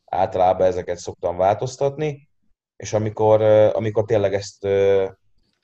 [0.05, 2.29] Általában ezeket szoktam változtatni,
[2.77, 4.69] és amikor, amikor tényleg ezt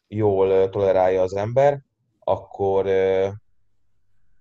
[0.09, 1.81] jól tolerálja az ember,
[2.19, 2.87] akkor,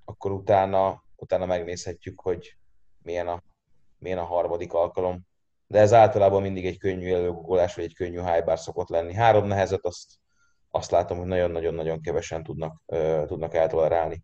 [0.06, 2.58] akkor utána, utána megnézhetjük, hogy
[3.04, 3.44] milyen a,
[3.98, 5.26] milyen a harmadik alkalom.
[5.68, 9.14] De ez általában mindig egy könnyű előgugolás, vagy egy könnyű highbar szokott lenni.
[9.14, 10.21] Három nehezet azt
[10.72, 14.24] azt látom, hogy nagyon-nagyon-nagyon kevesen tudnak, uh, tudnak eltolerálni.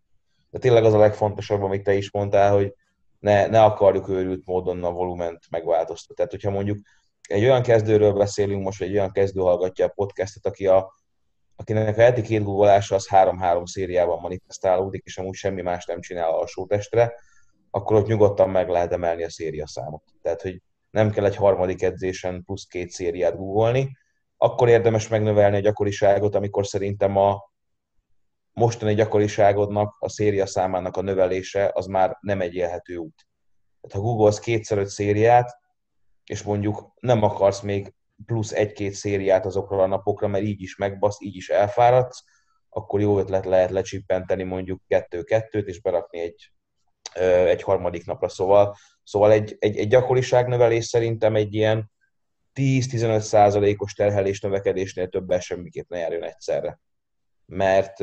[0.50, 2.74] De tényleg az a legfontosabb, amit te is mondtál, hogy
[3.18, 6.14] ne, ne akarjuk őrült módon a volument megváltoztatni.
[6.14, 6.78] Tehát, hogyha mondjuk
[7.22, 10.92] egy olyan kezdőről beszélünk most, vagy egy olyan kezdő hallgatja a podcastet, aki a,
[11.56, 16.30] akinek a heti két googolása az három-három szériában manifestálódik, és amúgy semmi más nem csinál
[16.30, 17.14] alsó testre,
[17.70, 20.02] akkor ott nyugodtan meg lehet emelni a széria számot.
[20.22, 23.96] Tehát, hogy nem kell egy harmadik edzésen plusz két szériát googolni,
[24.38, 27.52] akkor érdemes megnövelni a gyakoriságot, amikor szerintem a
[28.52, 33.26] mostani gyakoriságodnak, a széria számának a növelése az már nem egy élhető út.
[33.80, 35.58] Tehát ha googolsz kétszer öt szériát,
[36.24, 37.94] és mondjuk nem akarsz még
[38.26, 42.24] plusz egy-két szériát azokra a napokra, mert így is megbasz, így is elfáradsz,
[42.68, 46.52] akkor jó ötlet lehet lecsippenteni mondjuk kettő-kettőt, és berakni egy,
[47.24, 48.28] egy harmadik napra.
[48.28, 51.90] Szóval, szóval egy, egy, egy gyakoriságnövelés szerintem egy ilyen
[52.58, 56.80] 10-15 százalékos terhelés növekedésnél többen semmiképp ne járjon egyszerre.
[57.46, 57.98] Mert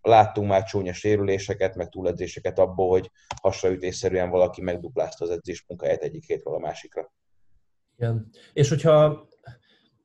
[0.00, 3.10] láttunk már csúnya sérüléseket, meg túledzéseket abból, hogy
[3.42, 7.12] hasraütésszerűen valaki megduplázta az edzés munkáját egyik hétről a másikra.
[7.96, 8.28] Igen.
[8.52, 9.28] És hogyha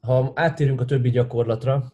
[0.01, 1.91] ha áttérünk a többi gyakorlatra,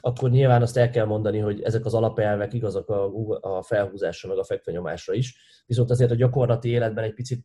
[0.00, 4.38] akkor nyilván azt el kell mondani, hogy ezek az alapelvek igazak a, a felhúzásra, meg
[4.38, 7.44] a fekvenyomásra is, viszont azért a gyakorlati életben egy picit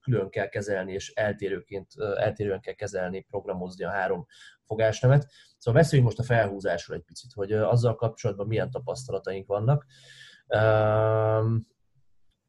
[0.00, 4.26] külön kell kezelni, és eltérőként, eltérően kell kezelni, programozni a három
[4.62, 5.26] fogásnemet.
[5.58, 9.86] Szóval beszéljünk most a felhúzásról egy picit, hogy azzal kapcsolatban milyen tapasztalataink vannak.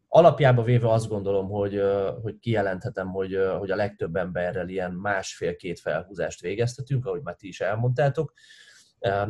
[0.07, 1.81] Alapjában véve azt gondolom, hogy,
[2.21, 7.61] hogy kijelenthetem, hogy, hogy a legtöbb emberrel ilyen másfél-két felhúzást végeztetünk, ahogy már ti is
[7.61, 8.33] elmondtátok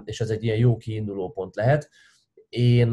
[0.04, 1.90] és ez egy ilyen jó kiinduló pont lehet.
[2.50, 2.92] Én,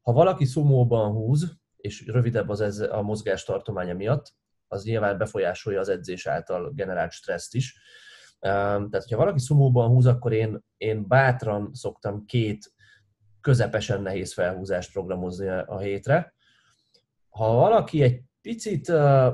[0.00, 4.34] ha valaki szumóban húz, és rövidebb az ez a mozgás tartománya miatt,
[4.68, 7.78] az nyilván befolyásolja az edzés által generált stresszt is.
[8.40, 12.72] Tehát, hogyha valaki szumóban húz, akkor én, én bátran szoktam két
[13.40, 16.34] közepesen nehéz felhúzást programozni a hétre.
[17.28, 18.88] Ha valaki egy picit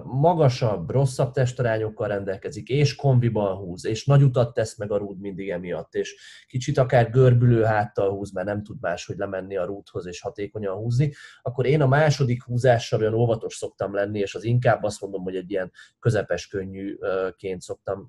[0.04, 5.50] magasabb, rosszabb testarányokkal rendelkezik, és kombiban húz, és nagy utat tesz meg a rúd mindig
[5.50, 10.20] emiatt, és kicsit akár görbülő háttal húz, mert nem tud máshogy lemenni a rúdhoz és
[10.20, 15.00] hatékonyan húzni, akkor én a második húzással olyan óvatos szoktam lenni, és az inkább azt
[15.00, 18.08] mondom, hogy egy ilyen közepes könnyűként szoktam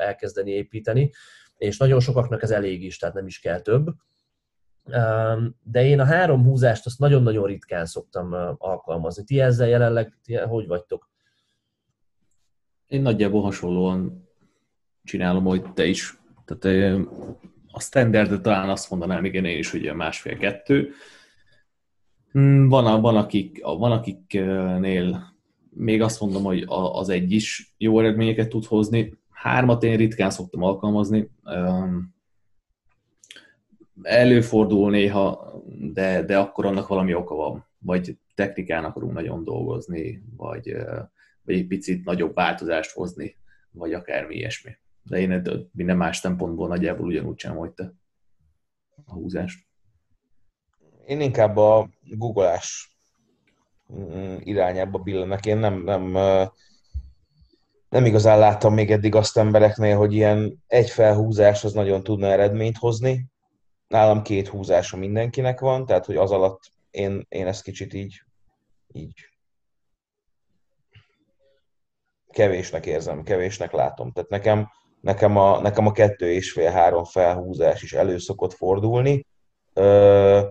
[0.00, 1.10] elkezdeni építeni,
[1.56, 3.86] és nagyon sokaknak ez elég is, tehát nem is kell több
[5.62, 9.24] de én a három húzást azt nagyon-nagyon ritkán szoktam alkalmazni.
[9.24, 11.10] Ti ezzel jelenleg ti hogy vagytok?
[12.86, 14.28] Én nagyjából hasonlóan
[15.04, 16.18] csinálom, hogy te is.
[16.44, 16.98] Tehát
[17.66, 20.90] a standard talán azt mondanám, igen, én is, hogy másfél-kettő.
[22.32, 25.36] Hmm, van, van, akik, van akiknél
[25.70, 29.14] még azt mondom, hogy az egy is jó eredményeket tud hozni.
[29.30, 31.30] Hármat én ritkán szoktam alkalmazni
[34.02, 35.52] előfordul néha,
[35.92, 37.66] de, de akkor annak valami oka van.
[37.78, 40.76] Vagy technikán akarunk nagyon dolgozni, vagy,
[41.42, 43.36] vagy egy picit nagyobb változást hozni,
[43.70, 44.70] vagy akármi ilyesmi.
[45.02, 45.42] De én
[45.72, 47.92] minden más szempontból nagyjából ugyanúgy sem, hogy te
[49.06, 49.66] a húzást.
[51.06, 52.96] Én inkább a googleás
[53.92, 55.46] mm, irányába billenek.
[55.46, 56.10] Én nem, nem,
[57.88, 62.76] nem igazán láttam még eddig azt embereknél, hogy ilyen egy felhúzás az nagyon tudna eredményt
[62.76, 63.26] hozni
[63.88, 66.60] nálam két húzása mindenkinek van, tehát hogy az alatt
[66.90, 68.22] én, én ezt kicsit így,
[68.92, 69.28] így
[72.30, 74.12] kevésnek érzem, kevésnek látom.
[74.12, 74.68] Tehát nekem,
[75.00, 79.26] nekem, a, nekem a kettő és fél-három felhúzás is elő szokott fordulni.
[79.72, 80.46] Ö,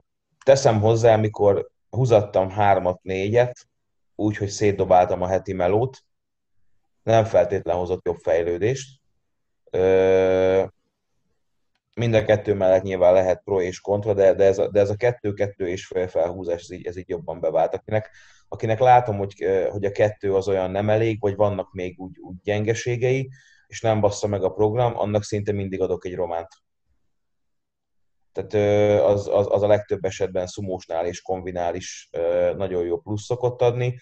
[0.46, 3.68] teszem hozzá, amikor húzattam hármat, négyet,
[4.16, 5.98] úgy, hogy szétdobáltam a heti melót,
[7.04, 9.00] nem feltétlen hozott jobb fejlődést.
[9.70, 10.66] Ö,
[11.98, 14.90] mind a kettő mellett nyilván lehet pro és kontra, de, de, ez, a, de ez
[14.90, 17.74] a kettő-kettő és fél felhúzás, ez így, ez így jobban bevált.
[17.74, 18.10] Akinek,
[18.48, 22.36] akinek látom, hogy, hogy a kettő az olyan nem elég, vagy vannak még úgy, úgy
[22.44, 23.30] gyengeségei,
[23.68, 26.48] és nem bassza meg a program, annak szinte mindig adok egy románt.
[28.32, 28.54] Tehát
[29.04, 32.10] az, az, az a legtöbb esetben szumósnál és kombinál is
[32.56, 34.00] nagyon jó plusz szokott adni.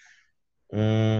[0.75, 1.19] Mm,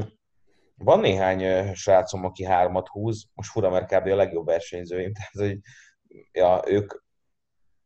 [0.77, 4.07] van néhány srácom, aki hármat húz, most fura, mert kb.
[4.07, 5.59] a legjobb versenyzőim, tehát hogy
[6.31, 6.93] ja, ők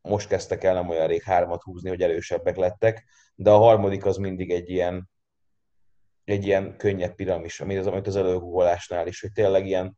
[0.02, 3.04] most kezdtek el nem olyan rég hármat húzni, hogy erősebbek lettek,
[3.36, 5.10] de a harmadik az mindig egy ilyen,
[6.24, 9.98] egy ilyen könnyebb piramis, ami az, amit az előhúvolásnál is, hogy tényleg ilyen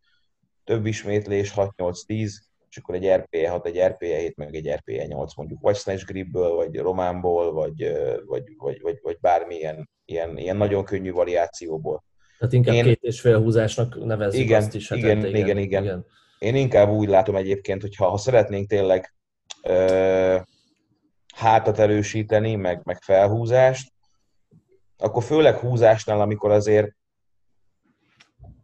[0.63, 2.31] több ismétlés, 6-8-10,
[2.69, 6.05] és akkor egy RPE 6, egy RPE 7, meg egy RPE 8 mondjuk, vagy Snatch
[6.05, 7.91] Gripből, vagy Románból, vagy,
[8.25, 12.03] vagy, vagy, vagy, vagy bármilyen ilyen, ilyen nagyon könnyű variációból.
[12.37, 12.83] Tehát inkább Én...
[12.83, 14.89] két és fél húzásnak nevezzük igen, azt is.
[14.89, 16.05] Hát igen, igen, igen, igen, igen.
[16.41, 19.13] Én inkább úgy látom egyébként, hogy ha, ha szeretnénk tényleg
[19.63, 20.39] ö,
[21.35, 23.91] hátat erősíteni, meg, meg felhúzást,
[24.97, 26.95] akkor főleg húzásnál, amikor azért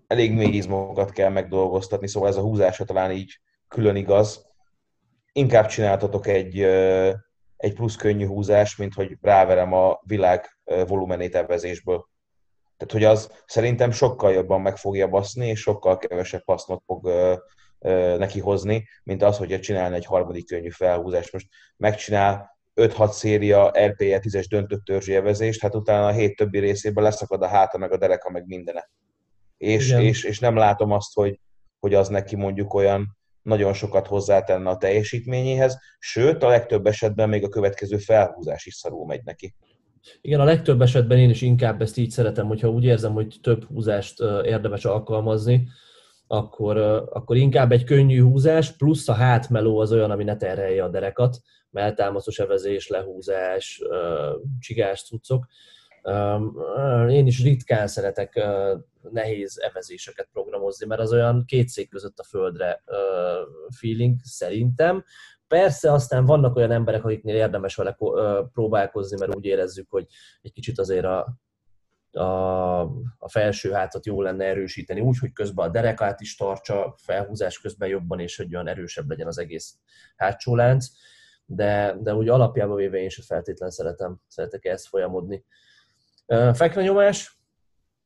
[0.08, 4.46] elég mély izmokat kell megdolgoztatni, szóval ez a húzásra talán így külön igaz.
[5.32, 6.60] Inkább csináltatok egy,
[7.58, 12.08] egy plusz könnyű húzás, mint hogy ráverem a világ volumenét evezésből.
[12.78, 17.10] Tehát, hogy az szerintem sokkal jobban meg fogja baszni, és sokkal kevesebb hasznot fog
[18.18, 21.34] neki hozni, mint az, hogyha csinálna egy harmadik könnyű felhúzást.
[21.34, 21.48] Most
[21.78, 27.48] megcsinál 5-6 széria RPE 10-es döntött törzsévezést, hát utána a hét többi részében leszakad a
[27.48, 28.90] háta, meg a dereka, meg mindene.
[29.58, 31.40] És, és, és nem látom azt, hogy,
[31.80, 37.44] hogy az neki mondjuk olyan nagyon sokat hozzátenne a teljesítményéhez, sőt, a legtöbb esetben még
[37.44, 39.56] a következő felhúzás is szarul megy neki.
[40.22, 43.66] Igen, a legtöbb esetben én is inkább ezt így szeretem, hogyha úgy érzem, hogy több
[43.66, 45.68] húzást érdemes alkalmazni,
[46.28, 46.78] akkor,
[47.12, 51.38] akkor inkább egy könnyű húzás, plusz a hátmeló az olyan, ami ne terhelje a derekat,
[51.70, 53.82] melltámaszos evezés, lehúzás,
[54.60, 55.46] csigás cuccok.
[57.10, 58.48] Én is ritkán szeretek
[59.12, 62.84] nehéz evezéseket programozni, mert az olyan két szék között a földre
[63.80, 65.04] feeling szerintem.
[65.48, 67.98] Persze aztán vannak olyan emberek, akiknél érdemes vele
[68.54, 70.06] próbálkozni, mert úgy érezzük, hogy
[70.42, 71.38] egy kicsit azért a,
[72.18, 72.82] a,
[73.18, 77.90] a felső hátat jó lenne erősíteni úgy, hogy közben a derekát is tartsa, felhúzás közben
[77.90, 79.78] jobban, és hogy olyan erősebb legyen az egész
[80.16, 80.88] hátsó lánc,
[81.46, 85.46] de, de úgy alapjában véve én sem feltétlenül szeretem, szeretek ezt folyamodni.
[86.54, 87.40] Fekvenyomás,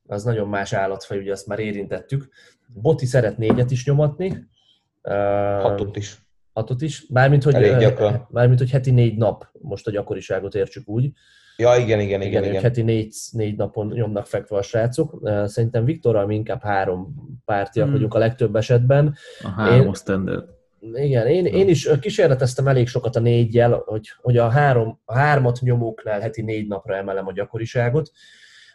[0.07, 2.29] az nagyon más állatfaj, ugye azt már érintettük.
[2.81, 4.47] Boti szeret négyet is nyomatni.
[5.01, 6.25] Hatot is.
[6.53, 7.07] Hatot is.
[7.09, 7.53] Mármint, hogy,
[8.29, 11.11] mármint, hogy heti négy nap, most a gyakoriságot értsük úgy.
[11.61, 12.43] Ja, igen, igen, igen.
[12.43, 12.61] igen.
[12.61, 15.29] Heti négy, négy napon nyomnak fekve a srácok.
[15.45, 17.93] Szerintem Viktorral mi inkább három pártiak hmm.
[17.93, 19.15] vagyunk a legtöbb esetben.
[19.43, 20.49] A három Én, standard.
[20.93, 25.59] Igen, én, én is kísérleteztem elég sokat a négyjel, hogy, hogy a, három, a hármat
[25.61, 28.11] nyomóknál heti négy napra emelem a gyakoriságot,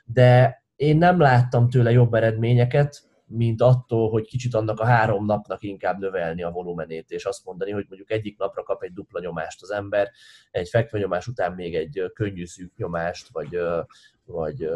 [0.05, 5.63] de én nem láttam tőle jobb eredményeket, mint attól, hogy kicsit annak a három napnak
[5.63, 9.63] inkább növelni a volumenét, és azt mondani, hogy mondjuk egyik napra kap egy dupla nyomást
[9.63, 10.11] az ember,
[10.51, 13.59] egy fekvenyomás után még egy könnyű szűk nyomást, vagy,
[14.25, 14.69] vagy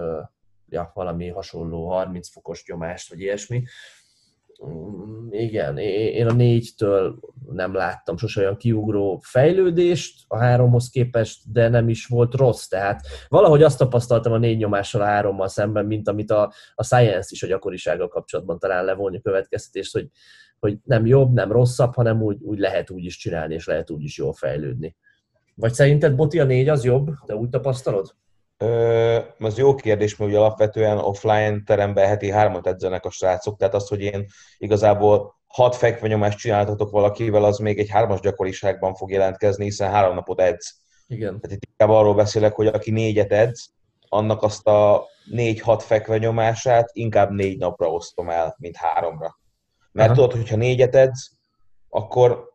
[0.69, 3.63] ja, valami hasonló 30 fokos nyomást, vagy ilyesmi.
[4.67, 7.19] Mm, igen, én a négytől
[7.53, 12.67] nem láttam sose olyan kiugró fejlődést a háromhoz képest, de nem is volt rossz.
[12.67, 17.29] Tehát valahogy azt tapasztaltam a négy nyomással a hárommal szemben, mint amit a, a Science
[17.31, 20.09] is a gyakorisággal kapcsolatban talán levonni a következtetést, hogy,
[20.59, 24.03] hogy nem jobb, nem rosszabb, hanem úgy, úgy lehet úgy is csinálni, és lehet úgy
[24.03, 24.97] is jól fejlődni.
[25.55, 27.09] Vagy szerinted Boti a négy az jobb?
[27.27, 28.15] Te úgy tapasztalod?
[29.39, 33.89] Az jó kérdés, mert ugye alapvetően offline teremben heti hármat edzenek a srácok, tehát az,
[33.89, 34.27] hogy én
[34.59, 40.41] igazából hat fekvenyomást csináltatok valakivel, az még egy hármas gyakoriságban fog jelentkezni, hiszen három napot
[40.41, 40.81] edz.
[41.07, 41.41] Igen.
[41.41, 43.73] Tehát itt inkább arról beszélek, hogy aki négyet edz,
[44.09, 49.39] annak azt a négy-hat fekvenyomását inkább négy napra osztom el, mint háromra.
[49.93, 50.21] Mert Aha.
[50.21, 51.31] tudod, hogyha négyet edz,
[51.89, 52.53] akkor,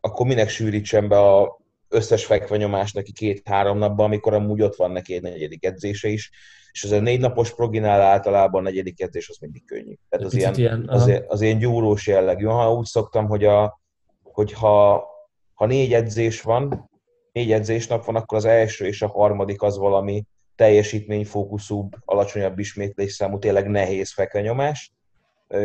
[0.00, 1.60] akkor minek sűrítsem be a
[1.92, 6.30] összes fekvenyomás neki két-három napban, amikor amúgy ott van neki egy negyedik edzése is,
[6.72, 9.94] és az a négy napos proginál általában a negyedik edzés az mindig könnyű.
[10.08, 12.44] Tehát az ilyen, ilyen az, ilyen, az ilyen gyúrós jellegű.
[12.44, 13.80] Ha úgy szoktam, hogy, a,
[14.22, 15.06] hogy ha,
[15.54, 16.90] ha négy edzés van,
[17.32, 20.24] négy edzésnap van, akkor az első és a harmadik az valami
[20.54, 24.92] teljesítményfókuszúbb, alacsonyabb ismétlésszámú, tényleg nehéz fekvenyomás,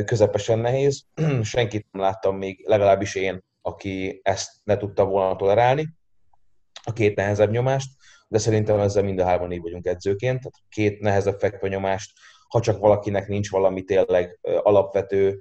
[0.05, 1.03] közepesen nehéz.
[1.41, 5.96] Senkit nem láttam még, legalábbis én, aki ezt ne tudta volna tolerálni
[6.87, 7.91] a két nehezebb nyomást,
[8.27, 12.11] de szerintem ezzel mind a hárman így vagyunk edzőként, tehát két nehezebb fekvenyomást,
[12.47, 15.39] ha csak valakinek nincs valami tényleg alapvető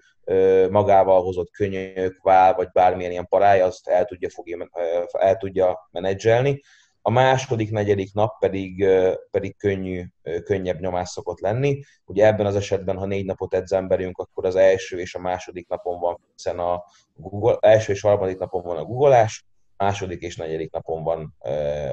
[0.70, 4.68] magával hozott könyök, vál, vagy bármilyen ilyen parája, azt el tudja, fogja,
[5.12, 6.60] el tudja menedzselni.
[7.02, 8.86] A második, negyedik nap pedig,
[9.30, 10.04] pedig könnyű,
[10.44, 11.80] könnyebb nyomás szokott lenni.
[12.04, 15.68] Ugye ebben az esetben, ha négy napot edz emberünk, akkor az első és a második
[15.68, 16.84] napon van, hiszen a
[17.14, 19.46] Google, első és harmadik napon van a googolás,
[19.76, 21.34] második és negyedik napon van,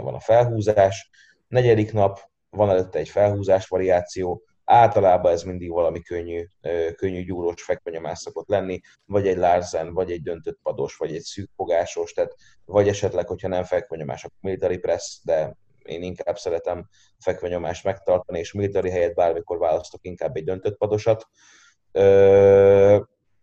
[0.02, 1.10] van a felhúzás,
[1.48, 2.20] negyedik nap
[2.50, 6.46] van előtte egy felhúzás variáció, általában ez mindig valami könnyű,
[6.96, 12.12] könnyű gyúrós fekvenyomás szokott lenni, vagy egy Larsen, vagy egy döntött pados, vagy egy szűkfogásos,
[12.12, 16.88] tehát vagy esetleg, hogyha nem fekvenyomás, akkor military press, de én inkább szeretem
[17.20, 21.28] fekvenyomást megtartani, és military helyett bármikor választok inkább egy döntött padosat,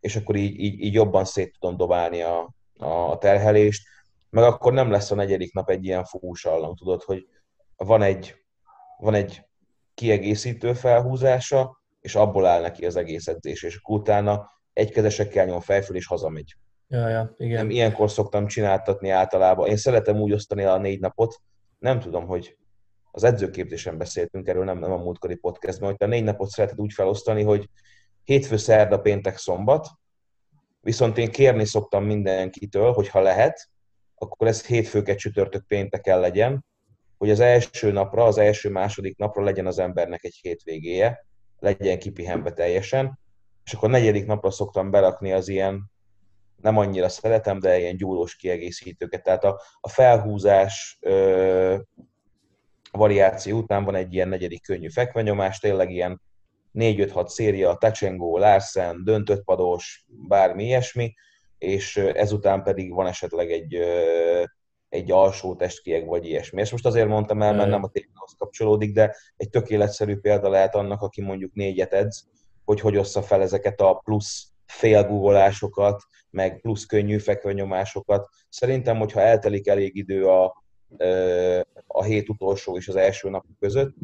[0.01, 3.88] és akkor így, így, így jobban szét tudom dobálni a, a terhelést
[4.30, 7.26] meg akkor nem lesz a negyedik nap egy ilyen fúsallang, tudod, hogy
[7.76, 8.34] van egy,
[8.98, 9.44] van egy
[9.94, 16.06] kiegészítő felhúzása, és abból áll neki az egész edzés, és utána egykezesekkel nyom fejföl, és
[16.06, 16.54] hazamegy.
[16.88, 17.56] Ja, ja, igen.
[17.56, 19.68] Nem, ilyenkor szoktam csináltatni általában.
[19.68, 21.40] Én szeretem úgy osztani a négy napot,
[21.78, 22.56] nem tudom, hogy
[23.10, 26.92] az edzőképzésen beszéltünk erről, nem, nem a múltkori podcastban, hogy a négy napot szereted úgy
[26.92, 27.68] felosztani, hogy
[28.24, 29.88] hétfő, szerda, péntek, szombat,
[30.80, 33.68] viszont én kérni szoktam mindenkitől, hogy ha lehet,
[34.22, 36.64] akkor ez hétfőket csütörtök pénteken legyen,
[37.18, 41.26] hogy az első napra, az első-második napra legyen az embernek egy hétvégéje,
[41.58, 43.18] legyen kipihenve teljesen,
[43.64, 45.90] és akkor a negyedik napra szoktam berakni az ilyen,
[46.56, 49.22] nem annyira szeretem, de ilyen gyúrós kiegészítőket.
[49.22, 51.76] Tehát a, a felhúzás ö,
[52.92, 56.22] variáció után van egy ilyen negyedik könnyű fekvenyomás, tényleg ilyen
[56.74, 61.14] 4-5-6 széria, touch Larsen, döntött pados, bármi ilyesmi,
[61.61, 63.78] és ezután pedig van esetleg egy,
[64.88, 66.61] egy alsó testkieg, vagy ilyesmi.
[66.61, 70.74] És most azért mondtam el, mert nem a témához kapcsolódik, de egy tökéletszerű példa lehet
[70.74, 72.28] annak, aki mondjuk négyet edz,
[72.64, 78.28] hogy hogy ossza fel ezeket a plusz félgugolásokat, meg plusz könnyű fekvenyomásokat.
[78.48, 80.64] Szerintem, hogyha eltelik elég idő a,
[81.86, 83.94] a hét utolsó és az első nap között,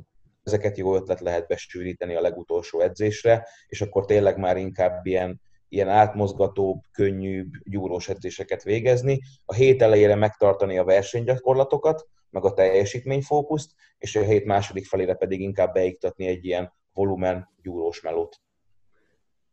[0.43, 5.41] ezeket jó ötlet lehet besűríteni a legutolsó edzésre, és akkor tényleg már inkább ilyen
[5.77, 13.71] ilyen átmozgatóbb, könnyűbb, gyúrós edzéseket végezni, a hét elejére megtartani a versenygyakorlatokat, meg a teljesítményfókuszt,
[13.99, 18.41] és a hét második felére pedig inkább beiktatni egy ilyen volumen gyúrós melót.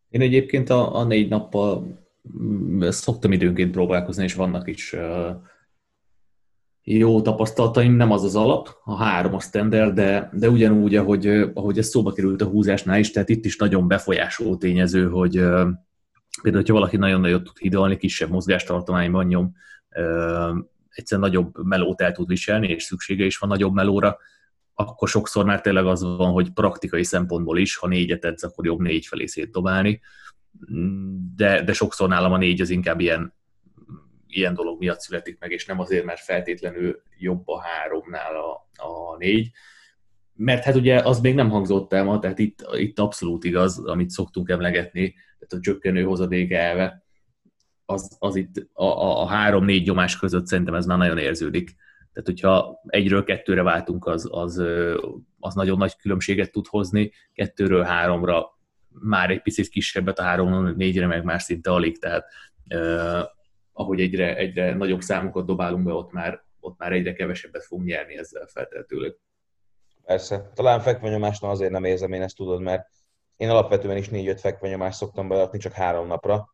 [0.09, 1.99] Én egyébként a, a négy nappal
[2.41, 4.95] mm, szoktam időnként próbálkozni, és vannak is
[6.83, 11.77] jó tapasztalataim, nem az az alap, a három a standard, de, de ugyanúgy, ahogy, ahogy
[11.77, 15.43] ez szóba került a húzásnál is, tehát itt is nagyon befolyásoló tényező, hogy
[16.41, 19.55] Például, hogyha valaki nagyon nagyot tud hidalni, kisebb mozgástartományban nyom,
[20.89, 24.17] egyszerűen nagyobb melót el tud viselni, és szüksége is van nagyobb melóra,
[24.73, 28.79] akkor sokszor már tényleg az van, hogy praktikai szempontból is, ha négyet edz, akkor jobb
[28.79, 30.01] négy felé szétdobálni,
[31.35, 33.33] de, de sokszor nálam a négy az inkább ilyen,
[34.27, 38.51] ilyen dolog miatt születik meg, és nem azért, mert feltétlenül jobb a háromnál a,
[38.83, 39.51] a négy,
[40.35, 44.09] mert hát ugye az még nem hangzott el ma, tehát itt, itt abszolút igaz, amit
[44.09, 47.03] szoktunk emlegetni, tehát a csökkenő hozadék elve,
[47.85, 48.85] az, az itt a,
[49.21, 51.75] a, három-négy nyomás között szerintem ez már nagyon érződik.
[52.13, 54.63] Tehát, hogyha egyről kettőre váltunk, az, az,
[55.39, 58.57] az nagyon nagy különbséget tud hozni, kettőről háromra
[58.89, 62.25] már egy picit kisebbet, a három négyre meg már szinte alig, tehát
[62.67, 63.23] eh,
[63.73, 68.17] ahogy egyre, egyre nagyobb számokat dobálunk be, ott már, ott már egyre kevesebbet fogunk nyerni
[68.17, 69.15] ezzel feltehetőleg.
[70.05, 70.51] Persze.
[70.53, 72.87] Talán fekvenyomásnál azért nem érzem én ezt tudod, mert
[73.37, 76.53] én alapvetően is négy-öt fekvenyomást szoktam beadni csak három napra,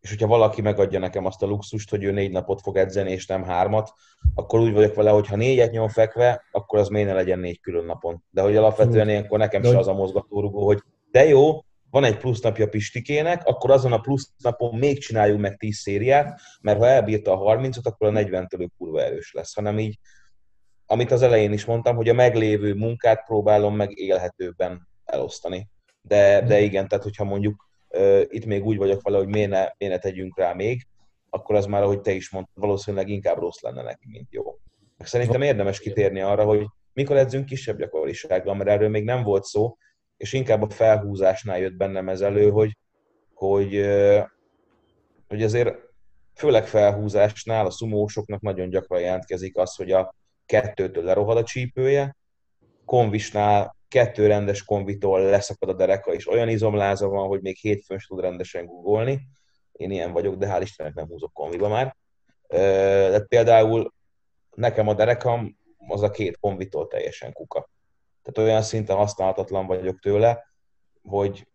[0.00, 3.26] és hogyha valaki megadja nekem azt a luxust, hogy ő négy napot fog edzeni, és
[3.26, 3.92] nem hármat,
[4.34, 7.60] akkor úgy vagyok vele, hogy ha négyet nyom fekve, akkor az miért ne legyen négy
[7.60, 8.24] külön napon.
[8.30, 12.40] De hogy alapvetően ilyenkor nekem se az a mozgatórugó, hogy de jó, van egy plusz
[12.40, 17.32] napja Pistikének, akkor azon a plusz napon még csináljunk meg 10 szériát, mert ha elbírta
[17.32, 19.98] a 30-ot, akkor a 40-től kurva erős lesz, hanem így,
[20.90, 25.68] amit az elején is mondtam, hogy a meglévő munkát próbálom meg élhetőbben elosztani.
[26.02, 29.66] De, de igen, tehát hogyha mondjuk uh, itt még úgy vagyok vele, hogy miért ne,
[29.78, 30.86] miért ne tegyünk rá még,
[31.30, 34.58] akkor az már, ahogy te is mondtad, valószínűleg inkább rossz lenne neki, mint jó.
[34.98, 39.76] Szerintem érdemes kitérni arra, hogy mikor edzünk kisebb gyakorisággal, mert erről még nem volt szó,
[40.16, 42.76] és inkább a felhúzásnál jött bennem ez elő, hogy,
[43.34, 43.86] hogy,
[45.28, 45.74] hogy azért
[46.34, 50.14] főleg felhúzásnál a szumósoknak nagyon gyakran jelentkezik az, hogy a
[50.50, 52.16] kettőtől lerohad a csípője,
[52.84, 58.06] konvisnál kettő rendes konvitól leszakad a dereka, és olyan izomláza van, hogy még hétfőn is
[58.06, 59.20] tud rendesen googolni.
[59.72, 61.96] Én ilyen vagyok, de hál' Istennek nem húzok konviba már.
[63.10, 63.94] De például
[64.54, 65.56] nekem a derekam
[65.88, 67.70] az a két konvitól teljesen kuka.
[68.22, 70.52] Tehát olyan szinten használhatatlan vagyok tőle,
[71.02, 71.48] hogy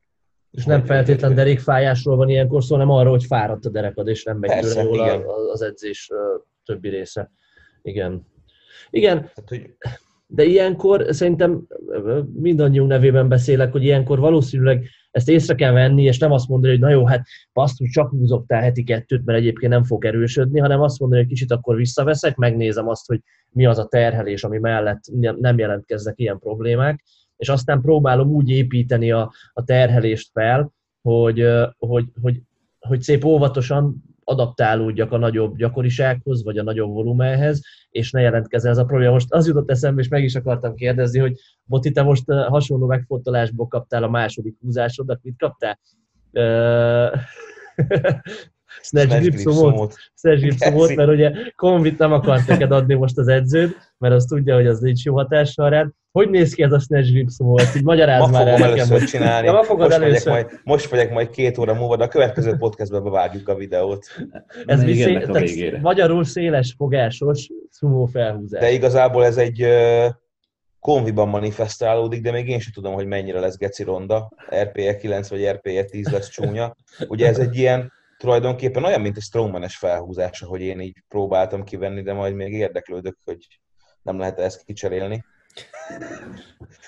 [0.51, 4.37] és nem feltétlen derékfájásról van ilyenkor szó, hanem arról, hogy fáradt a derekad, és nem
[4.37, 5.23] megy tőle jól igen.
[5.51, 6.09] az edzés
[6.65, 7.31] többi része.
[7.81, 8.33] Igen.
[8.89, 9.75] Igen, Tehát, hogy...
[10.27, 11.67] de ilyenkor szerintem
[12.33, 16.81] mindannyiunk nevében beszélek, hogy ilyenkor valószínűleg ezt észre kell venni, és nem azt mondani, hogy
[16.81, 20.99] na jó, hát basszus, csak húzoktál heti kettőt, mert egyébként nem fog erősödni, hanem azt
[20.99, 23.19] mondani, hogy kicsit akkor visszaveszek, megnézem azt, hogy
[23.49, 25.01] mi az a terhelés, ami mellett
[25.39, 27.03] nem jelentkeznek ilyen problémák,
[27.37, 30.71] és aztán próbálom úgy építeni a, a terhelést fel,
[31.01, 31.47] hogy,
[31.77, 32.41] hogy, hogy,
[32.79, 38.77] hogy szép óvatosan adaptálódjak a nagyobb gyakorisághoz, vagy a nagyobb volumenhez, és ne jelentkezzen ez
[38.77, 39.11] a probléma.
[39.11, 43.67] Most az jutott eszembe, és meg is akartam kérdezni, hogy Boti, te most hasonló megfontolásból
[43.67, 45.79] kaptál a második húzásodat, mit kaptál?
[48.81, 54.13] Snatch Gripsomot, Snatch Gripsomot, mert ugye Convit nem akart neked adni most az edződ, mert
[54.13, 55.89] azt tudja, hogy az nincs jó hatással rád.
[56.15, 57.75] Hogy néz ki ez a Snatch Gripsomot?
[57.75, 58.87] Így magyarázd ma már el nekem.
[58.87, 59.03] Hogy...
[59.03, 59.49] csinálni.
[59.49, 60.31] Ma fogod most, először.
[60.31, 64.05] Megyek majd, most megyek majd két óra múlva, de a következő podcastben bevágjuk a videót.
[64.65, 68.61] Ez viszé, a magyarul széles fogásos sumo felhúzás.
[68.61, 70.05] De igazából ez egy uh,
[70.79, 74.31] konviban manifestálódik, de még én sem tudom, hogy mennyire lesz geci ronda.
[74.61, 76.75] RPE 9 vagy RPE 10 lesz csúnya.
[77.07, 82.01] Ugye ez egy ilyen tulajdonképpen olyan, mint egy strongmanes felhúzás, hogy én így próbáltam kivenni,
[82.01, 83.37] de majd még érdeklődök, hogy
[84.01, 85.23] nem lehet ezt kicserélni.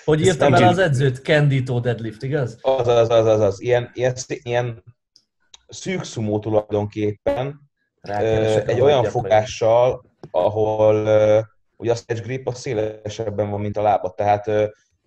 [0.06, 1.22] Hogy írtam el az edzőt?
[1.22, 2.58] Kendito deadlift, igaz?
[2.62, 3.62] Az, az, az, az, az.
[3.62, 4.84] Ilyen, ilyen, ilyen
[5.68, 7.68] szűk szumó tulajdonképpen,
[8.02, 10.96] Rákeresek egy olyan fogással, ahol
[11.78, 14.52] ugye a stage grip a szélesebben van, mint a lába, tehát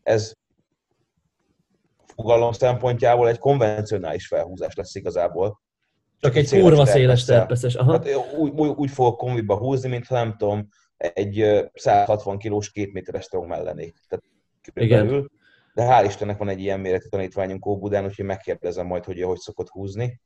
[0.03, 0.33] ez
[2.15, 5.61] fogalom szempontjából egy konvencionális felhúzás lesz igazából.
[6.19, 7.75] Csak egy kurva széles terpeszes.
[7.75, 7.93] Aha.
[7.93, 8.09] Hát,
[8.39, 10.69] úgy, úgy, úgy fogok kombiba húzni, mintha nem tudom,
[11.01, 13.95] egy 160 kilós, két méteres strongman lennék.
[14.09, 14.25] Tehát
[14.75, 15.31] Igen.
[15.75, 19.69] De hál' Istennek van egy ilyen méretű tanítványunk Óbudán, úgyhogy megkérdezem majd, hogy hogy szokott
[19.69, 20.21] húzni.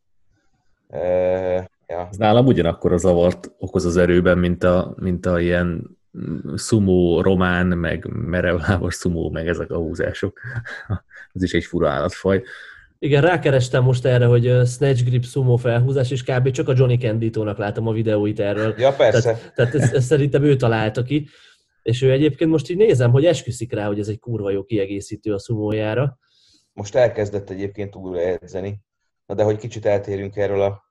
[0.89, 2.09] Uh, ja.
[2.11, 5.99] Ez nálam ugyanakkor a zavart okoz az erőben, mint a, mint a ilyen
[6.55, 10.41] szumó román, meg merevlábos szumó, meg ezek a húzások.
[11.35, 12.43] Ez is egy fura állatfaj.
[13.05, 16.51] Igen, rákerestem most erre, hogy Snatch Grip Sumo felhúzás, és kb.
[16.51, 18.75] csak a Johnny Canditónak látom a videóit erről.
[18.79, 19.21] Ja, persze.
[19.21, 21.29] Tehát, tehát ezt, ezt szerintem ő találta ki.
[21.83, 25.33] És ő egyébként most így nézem, hogy esküszik rá, hogy ez egy kurva jó kiegészítő
[25.33, 26.19] a szumójára.
[26.73, 28.81] Most elkezdett egyébként újra edzeni.
[29.27, 30.83] Na de hogy kicsit eltérünk erről a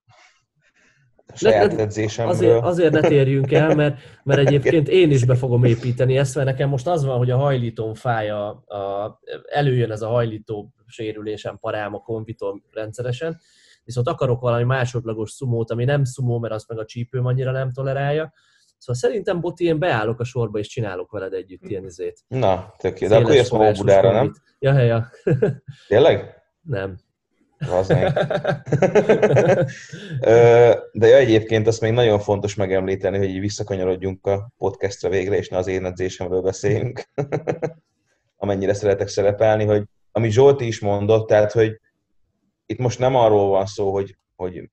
[1.35, 2.33] saját edzésemről.
[2.33, 6.47] Azért, azért ne térjünk el, mert, mert egyébként én is be fogom építeni ezt, mert
[6.47, 11.57] nekem most az van, hogy a hajlítón fáj, a, a, előjön ez a hajlító sérülésem,
[11.59, 13.39] parám a konvitom rendszeresen,
[13.83, 17.71] viszont akarok valami másodlagos szumót, ami nem szumó, mert azt meg a csípőm annyira nem
[17.71, 18.33] tolerálja,
[18.83, 22.19] Szóval szerintem, Boti, én beállok a sorba, és csinálok veled együtt ilyen izét.
[22.27, 23.07] Na, tök jó.
[23.07, 24.33] De akkor jössz ma Óbudára, nem?
[24.59, 25.09] Ja, ja.
[25.87, 26.41] Tényleg?
[26.61, 26.97] Nem.
[30.93, 35.57] De ja, egyébként azt még nagyon fontos megemlíteni, hogy visszakanyarodjunk a podcastra végre, és ne
[35.57, 37.03] az én edzésemről beszéljünk,
[38.43, 39.83] amennyire szeretek szerepelni, hogy
[40.15, 41.79] amit Zsolti is mondott, tehát, hogy
[42.65, 44.69] itt most nem arról van szó, hogy, hogy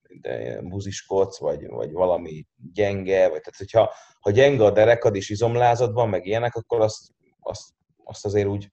[0.63, 6.09] buziskodsz, vagy, vagy valami gyenge, vagy tehát, hogyha ha gyenge a derekad és izomlázad van,
[6.09, 7.09] meg ilyenek, akkor azt,
[7.41, 7.69] azt,
[8.05, 8.71] azt azért úgy,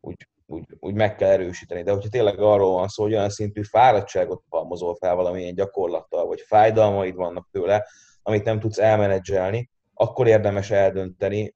[0.00, 1.82] úgy úgy, úgy meg kell erősíteni.
[1.82, 6.40] De hogyha tényleg arról van szó, hogy olyan szintű fáradtságot halmozol fel valamilyen gyakorlattal, vagy
[6.40, 7.86] fájdalmaid vannak tőle,
[8.22, 11.52] amit nem tudsz elmenedzselni, akkor érdemes eldönteni,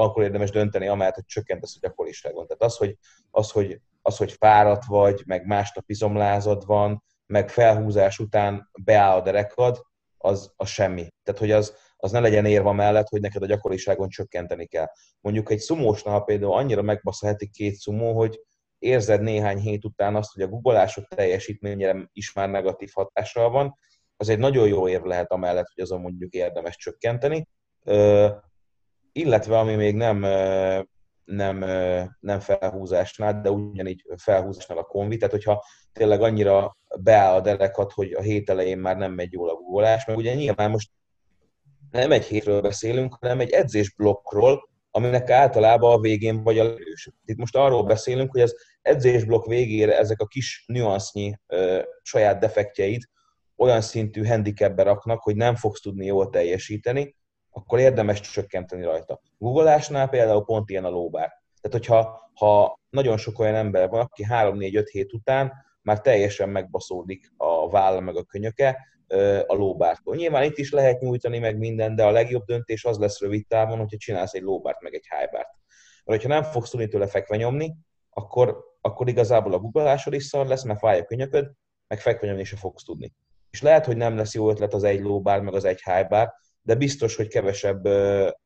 [0.00, 2.46] akkor érdemes dönteni, amellett, hogy csökkentesz a gyakoriságon.
[2.46, 2.96] Tehát az, hogy,
[3.30, 9.22] az, hogy, az, hogy fáradt vagy, meg másnap izomlázad van, meg felhúzás után beáll a
[9.22, 9.82] derekad,
[10.18, 11.08] az, az semmi.
[11.22, 14.86] Tehát, hogy az, az ne legyen érva mellett, hogy neked a gyakoriságon csökkenteni kell.
[15.20, 18.40] Mondjuk egy szumósnál például annyira megbasz a két szumó, hogy
[18.78, 23.78] érzed néhány hét után azt, hogy a googolások teljesítményére is már negatív hatással van,
[24.16, 27.48] az egy nagyon jó érv lehet amellett, hogy azon mondjuk érdemes csökkenteni.
[29.12, 30.18] Illetve ami még nem,
[31.24, 31.58] nem,
[32.20, 38.12] nem felhúzásnál, de ugyanígy felhúzásnál a konvi, tehát hogyha tényleg annyira beáll a derekat, hogy
[38.12, 40.90] a hét elején már nem megy jól a googolás, mert ugye nyilván most
[41.90, 47.10] nem egy hétről beszélünk, hanem egy edzésblokkról, aminek általában a végén vagy a lős.
[47.24, 53.02] Itt most arról beszélünk, hogy az edzésblokk végére ezek a kis nüansznyi ö, saját defektjeid
[53.56, 57.16] olyan szintű handicapbe raknak, hogy nem fogsz tudni jól teljesíteni,
[57.52, 59.20] akkor érdemes csökkenteni rajta.
[59.38, 61.28] Googleásnál például pont ilyen a lóbár.
[61.60, 67.32] Tehát, hogyha ha nagyon sok olyan ember van, aki 3-4-5 hét után már teljesen megbaszódik
[67.36, 68.86] a válla meg a könyöke,
[69.46, 70.14] a lóbártól.
[70.14, 73.78] Nyilván itt is lehet nyújtani meg minden, de a legjobb döntés az lesz rövid távon,
[73.78, 75.48] hogyha csinálsz egy lóbárt meg egy hájbárt.
[76.04, 77.74] Mert ha nem fogsz tudni tőle fekve nyomni,
[78.10, 81.50] akkor, akkor igazából a guggolásod is szar lesz, mert fáj a könyököd,
[81.88, 83.12] meg fekve nyomni se fogsz tudni.
[83.50, 86.32] És lehet, hogy nem lesz jó ötlet az egy lóbár, meg az egy hájbár,
[86.62, 87.88] de biztos, hogy kevesebb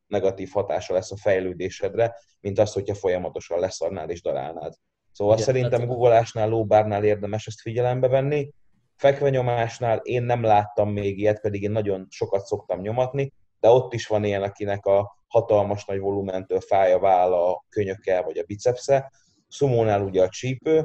[0.07, 4.73] negatív hatása lesz a fejlődésedre, mint az, hogyha folyamatosan leszarnád és darálnád.
[5.11, 5.89] Szóval Igen, szerintem hát...
[5.89, 8.49] guggolásnál, lóbárnál érdemes ezt figyelembe venni,
[8.97, 14.07] Fekvenyomásnál én nem láttam még ilyet, pedig én nagyon sokat szoktam nyomatni, de ott is
[14.07, 19.11] van ilyen, akinek a hatalmas nagy volumentől fáj a válla, a könyöke vagy a bicepsze.
[19.47, 20.79] Szumónál ugye a csípő,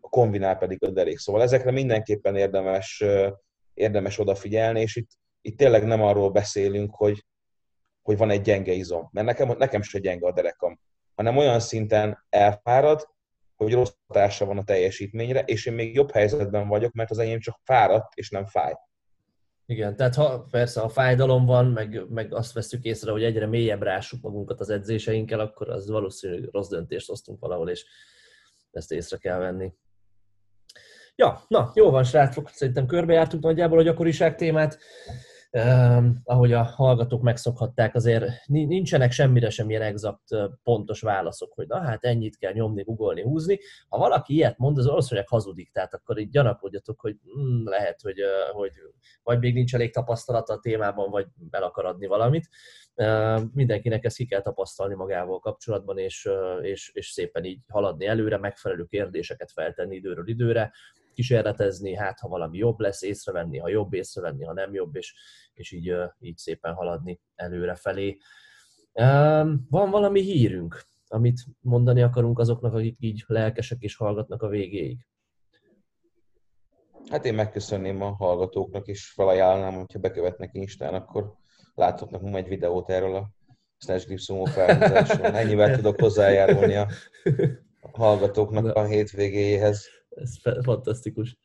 [0.00, 1.18] a kombinál pedig a derék.
[1.18, 3.04] Szóval ezekre mindenképpen érdemes,
[3.74, 5.10] érdemes odafigyelni, és itt,
[5.42, 7.24] itt tényleg nem arról beszélünk, hogy,
[8.02, 10.80] hogy van egy gyenge izom, mert nekem, nekem se gyenge a derekam,
[11.14, 13.08] hanem olyan szinten elfárad,
[13.56, 17.40] hogy rossz hatása van a teljesítményre, és én még jobb helyzetben vagyok, mert az enyém
[17.40, 18.74] csak fáradt, és nem fáj.
[19.66, 23.82] Igen, tehát ha, persze, ha fájdalom van, meg, meg azt veszük észre, hogy egyre mélyebb
[23.82, 27.84] rássuk magunkat az edzéseinkkel, akkor az valószínűleg rossz döntést hoztunk valahol, és
[28.70, 29.72] ezt észre kell venni.
[31.16, 34.78] Ja, na, jó van, srácok, szerintem körbejártuk nagyjából a gyakoriság témát
[36.24, 40.22] ahogy a hallgatók megszokhatták, azért nincsenek semmire sem ilyen exakt
[40.62, 43.58] pontos válaszok, hogy na hát ennyit kell nyomni, googolni, húzni.
[43.88, 48.16] Ha valaki ilyet mond, az valószínűleg hazudik, tehát akkor így gyanakodjatok, hogy mm, lehet, hogy,
[48.52, 48.72] hogy
[49.22, 52.48] vagy még nincs elég tapasztalata a témában, vagy el akar adni valamit.
[53.52, 56.28] Mindenkinek ezt ki kell tapasztalni magával kapcsolatban, és,
[56.62, 60.72] és, és szépen így haladni előre, megfelelő kérdéseket feltenni időről időre,
[61.12, 65.14] kísérletezni, hát ha valami jobb lesz, észrevenni, ha jobb, észrevenni, ha nem jobb, és,
[65.52, 68.18] és így, így szépen haladni előre felé.
[69.68, 75.06] Van valami hírünk, amit mondani akarunk azoknak, akik így lelkesek és hallgatnak a végéig?
[77.10, 81.34] Hát én megköszönném a hallgatóknak, és felajánlnám, hogyha bekövetnek Instán, akkor
[81.74, 83.30] láthatnak egy videót erről a
[83.86, 85.26] Grip Sumo felhúzásról.
[85.26, 86.88] Ennyivel tudok hozzájárulni a
[87.92, 91.38] hallgatóknak a hétvégéjéhez ez fantasztikus.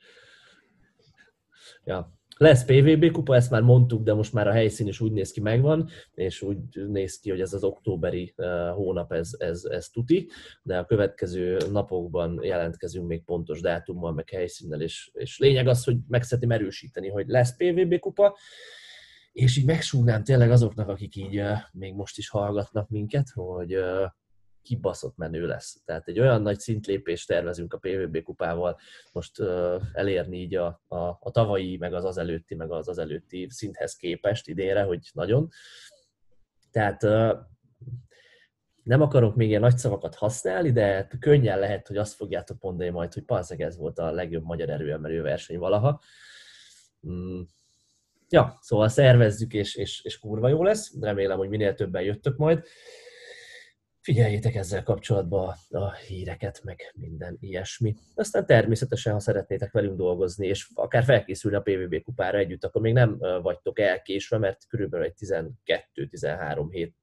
[1.84, 2.16] Ja.
[2.38, 5.42] Lesz PVB kupa, ezt már mondtuk, de most már a helyszín is úgy néz ki
[5.42, 6.58] megvan, és úgy
[6.88, 8.34] néz ki, hogy ez az októberi
[8.74, 10.30] hónap, ez, ez, ez tuti,
[10.64, 15.98] de a következő napokban jelentkezünk még pontos dátummal, meg helyszínnel, és, és lényeg az, hogy
[16.08, 18.38] meg szeretném erősíteni, hogy lesz PVB kupa,
[19.32, 21.42] és így megsúgnám tényleg azoknak, akik így
[21.72, 23.78] még most is hallgatnak minket, hogy
[24.68, 25.82] kibaszott menő lesz.
[25.86, 28.80] Tehát egy olyan nagy szintlépést tervezünk a PVB kupával
[29.12, 29.40] most
[29.94, 33.96] elérni így a, a, a tavalyi, meg az az előtti, meg az az előtti szinthez
[33.96, 35.50] képest idénre, hogy nagyon.
[36.72, 37.02] Tehát
[38.84, 43.14] nem akarok még ilyen nagy szavakat használni, de könnyen lehet, hogy azt fogjátok mondani majd,
[43.14, 46.02] hogy palszeg ez volt a legjobb magyar erőemelő verseny valaha.
[47.10, 47.42] Mm.
[48.30, 51.00] ja, szóval szervezzük, és, és, és kurva jó lesz.
[51.00, 52.66] Remélem, hogy minél többen jöttök majd.
[54.08, 57.96] Figyeljétek ezzel kapcsolatban a híreket, meg minden ilyesmi.
[58.16, 62.94] Aztán természetesen, ha szeretnétek velünk dolgozni, és akár felkészülni a PVB kupára együtt, akkor még
[62.94, 65.44] nem vagytok elkésve, mert körülbelül egy
[65.96, 66.96] 12-13 hét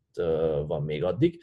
[0.66, 1.42] van még addig.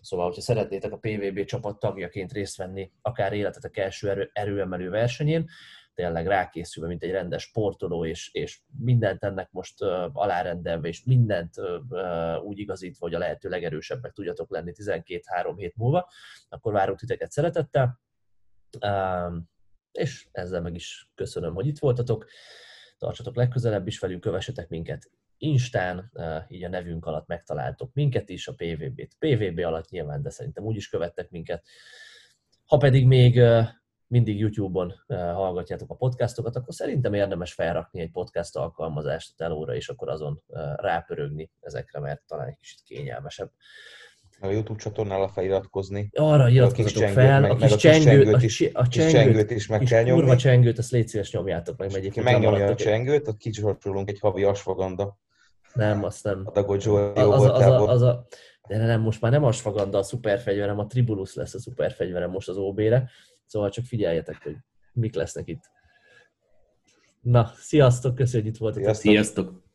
[0.00, 5.48] Szóval, hogyha szeretnétek a PVB csapat tagjaként részt venni, akár életetek első erő, erőemelő versenyén,
[5.96, 11.54] tényleg rákészülve, mint egy rendes sportoló, és, és mindent ennek most uh, alárendelve, és mindent
[11.56, 16.08] uh, úgy igazítva, hogy a lehető legerősebbek tudjatok lenni 12-3 hét múlva,
[16.48, 18.00] akkor várunk titeket szeretettel.
[18.80, 19.36] Uh,
[19.92, 22.26] és ezzel meg is köszönöm, hogy itt voltatok.
[22.98, 26.12] Tartsatok legközelebb is velünk, kövessetek minket Instán,
[26.48, 30.76] így a nevünk alatt megtaláltok minket is, a PVB-t PVB alatt nyilván, de szerintem úgy
[30.76, 31.64] is követtek minket.
[32.66, 33.40] Ha pedig még
[34.06, 39.88] mindig YouTube-on hallgatjátok a podcastokat, akkor szerintem érdemes felrakni egy podcast alkalmazást a telóra, és
[39.88, 40.42] akkor azon
[40.76, 43.50] rápörögni ezekre, mert talán egy kicsit kényelmesebb.
[44.40, 46.10] A YouTube csatornára feliratkozni.
[46.12, 50.20] Arra iratkozzatok fel, meg, a kis, csengőt, is, a csengőt, csengőt is meg kell nyomni.
[50.20, 52.08] Kurva csengőt, azt légy szíves nyomjátok meg.
[52.10, 55.18] Ki megnyomja a csengőt, ott kicsorcsolunk egy havi asfaganda.
[55.72, 56.42] Nem, azt nem.
[56.44, 58.26] A Dago Joe az, az, az, a, az a,
[58.68, 62.56] de nem, most már nem asfaganda a szuperfegyverem, a Tribulus lesz a szuperfegyverem most az
[62.56, 63.10] OB-re
[63.46, 64.56] Szóval csak figyeljetek, hogy
[64.92, 65.62] mik lesznek itt.
[67.20, 68.94] Na, sziasztok, köszönjük, hogy itt voltatok.
[68.94, 69.12] Sziasztok.
[69.12, 69.65] sziasztok.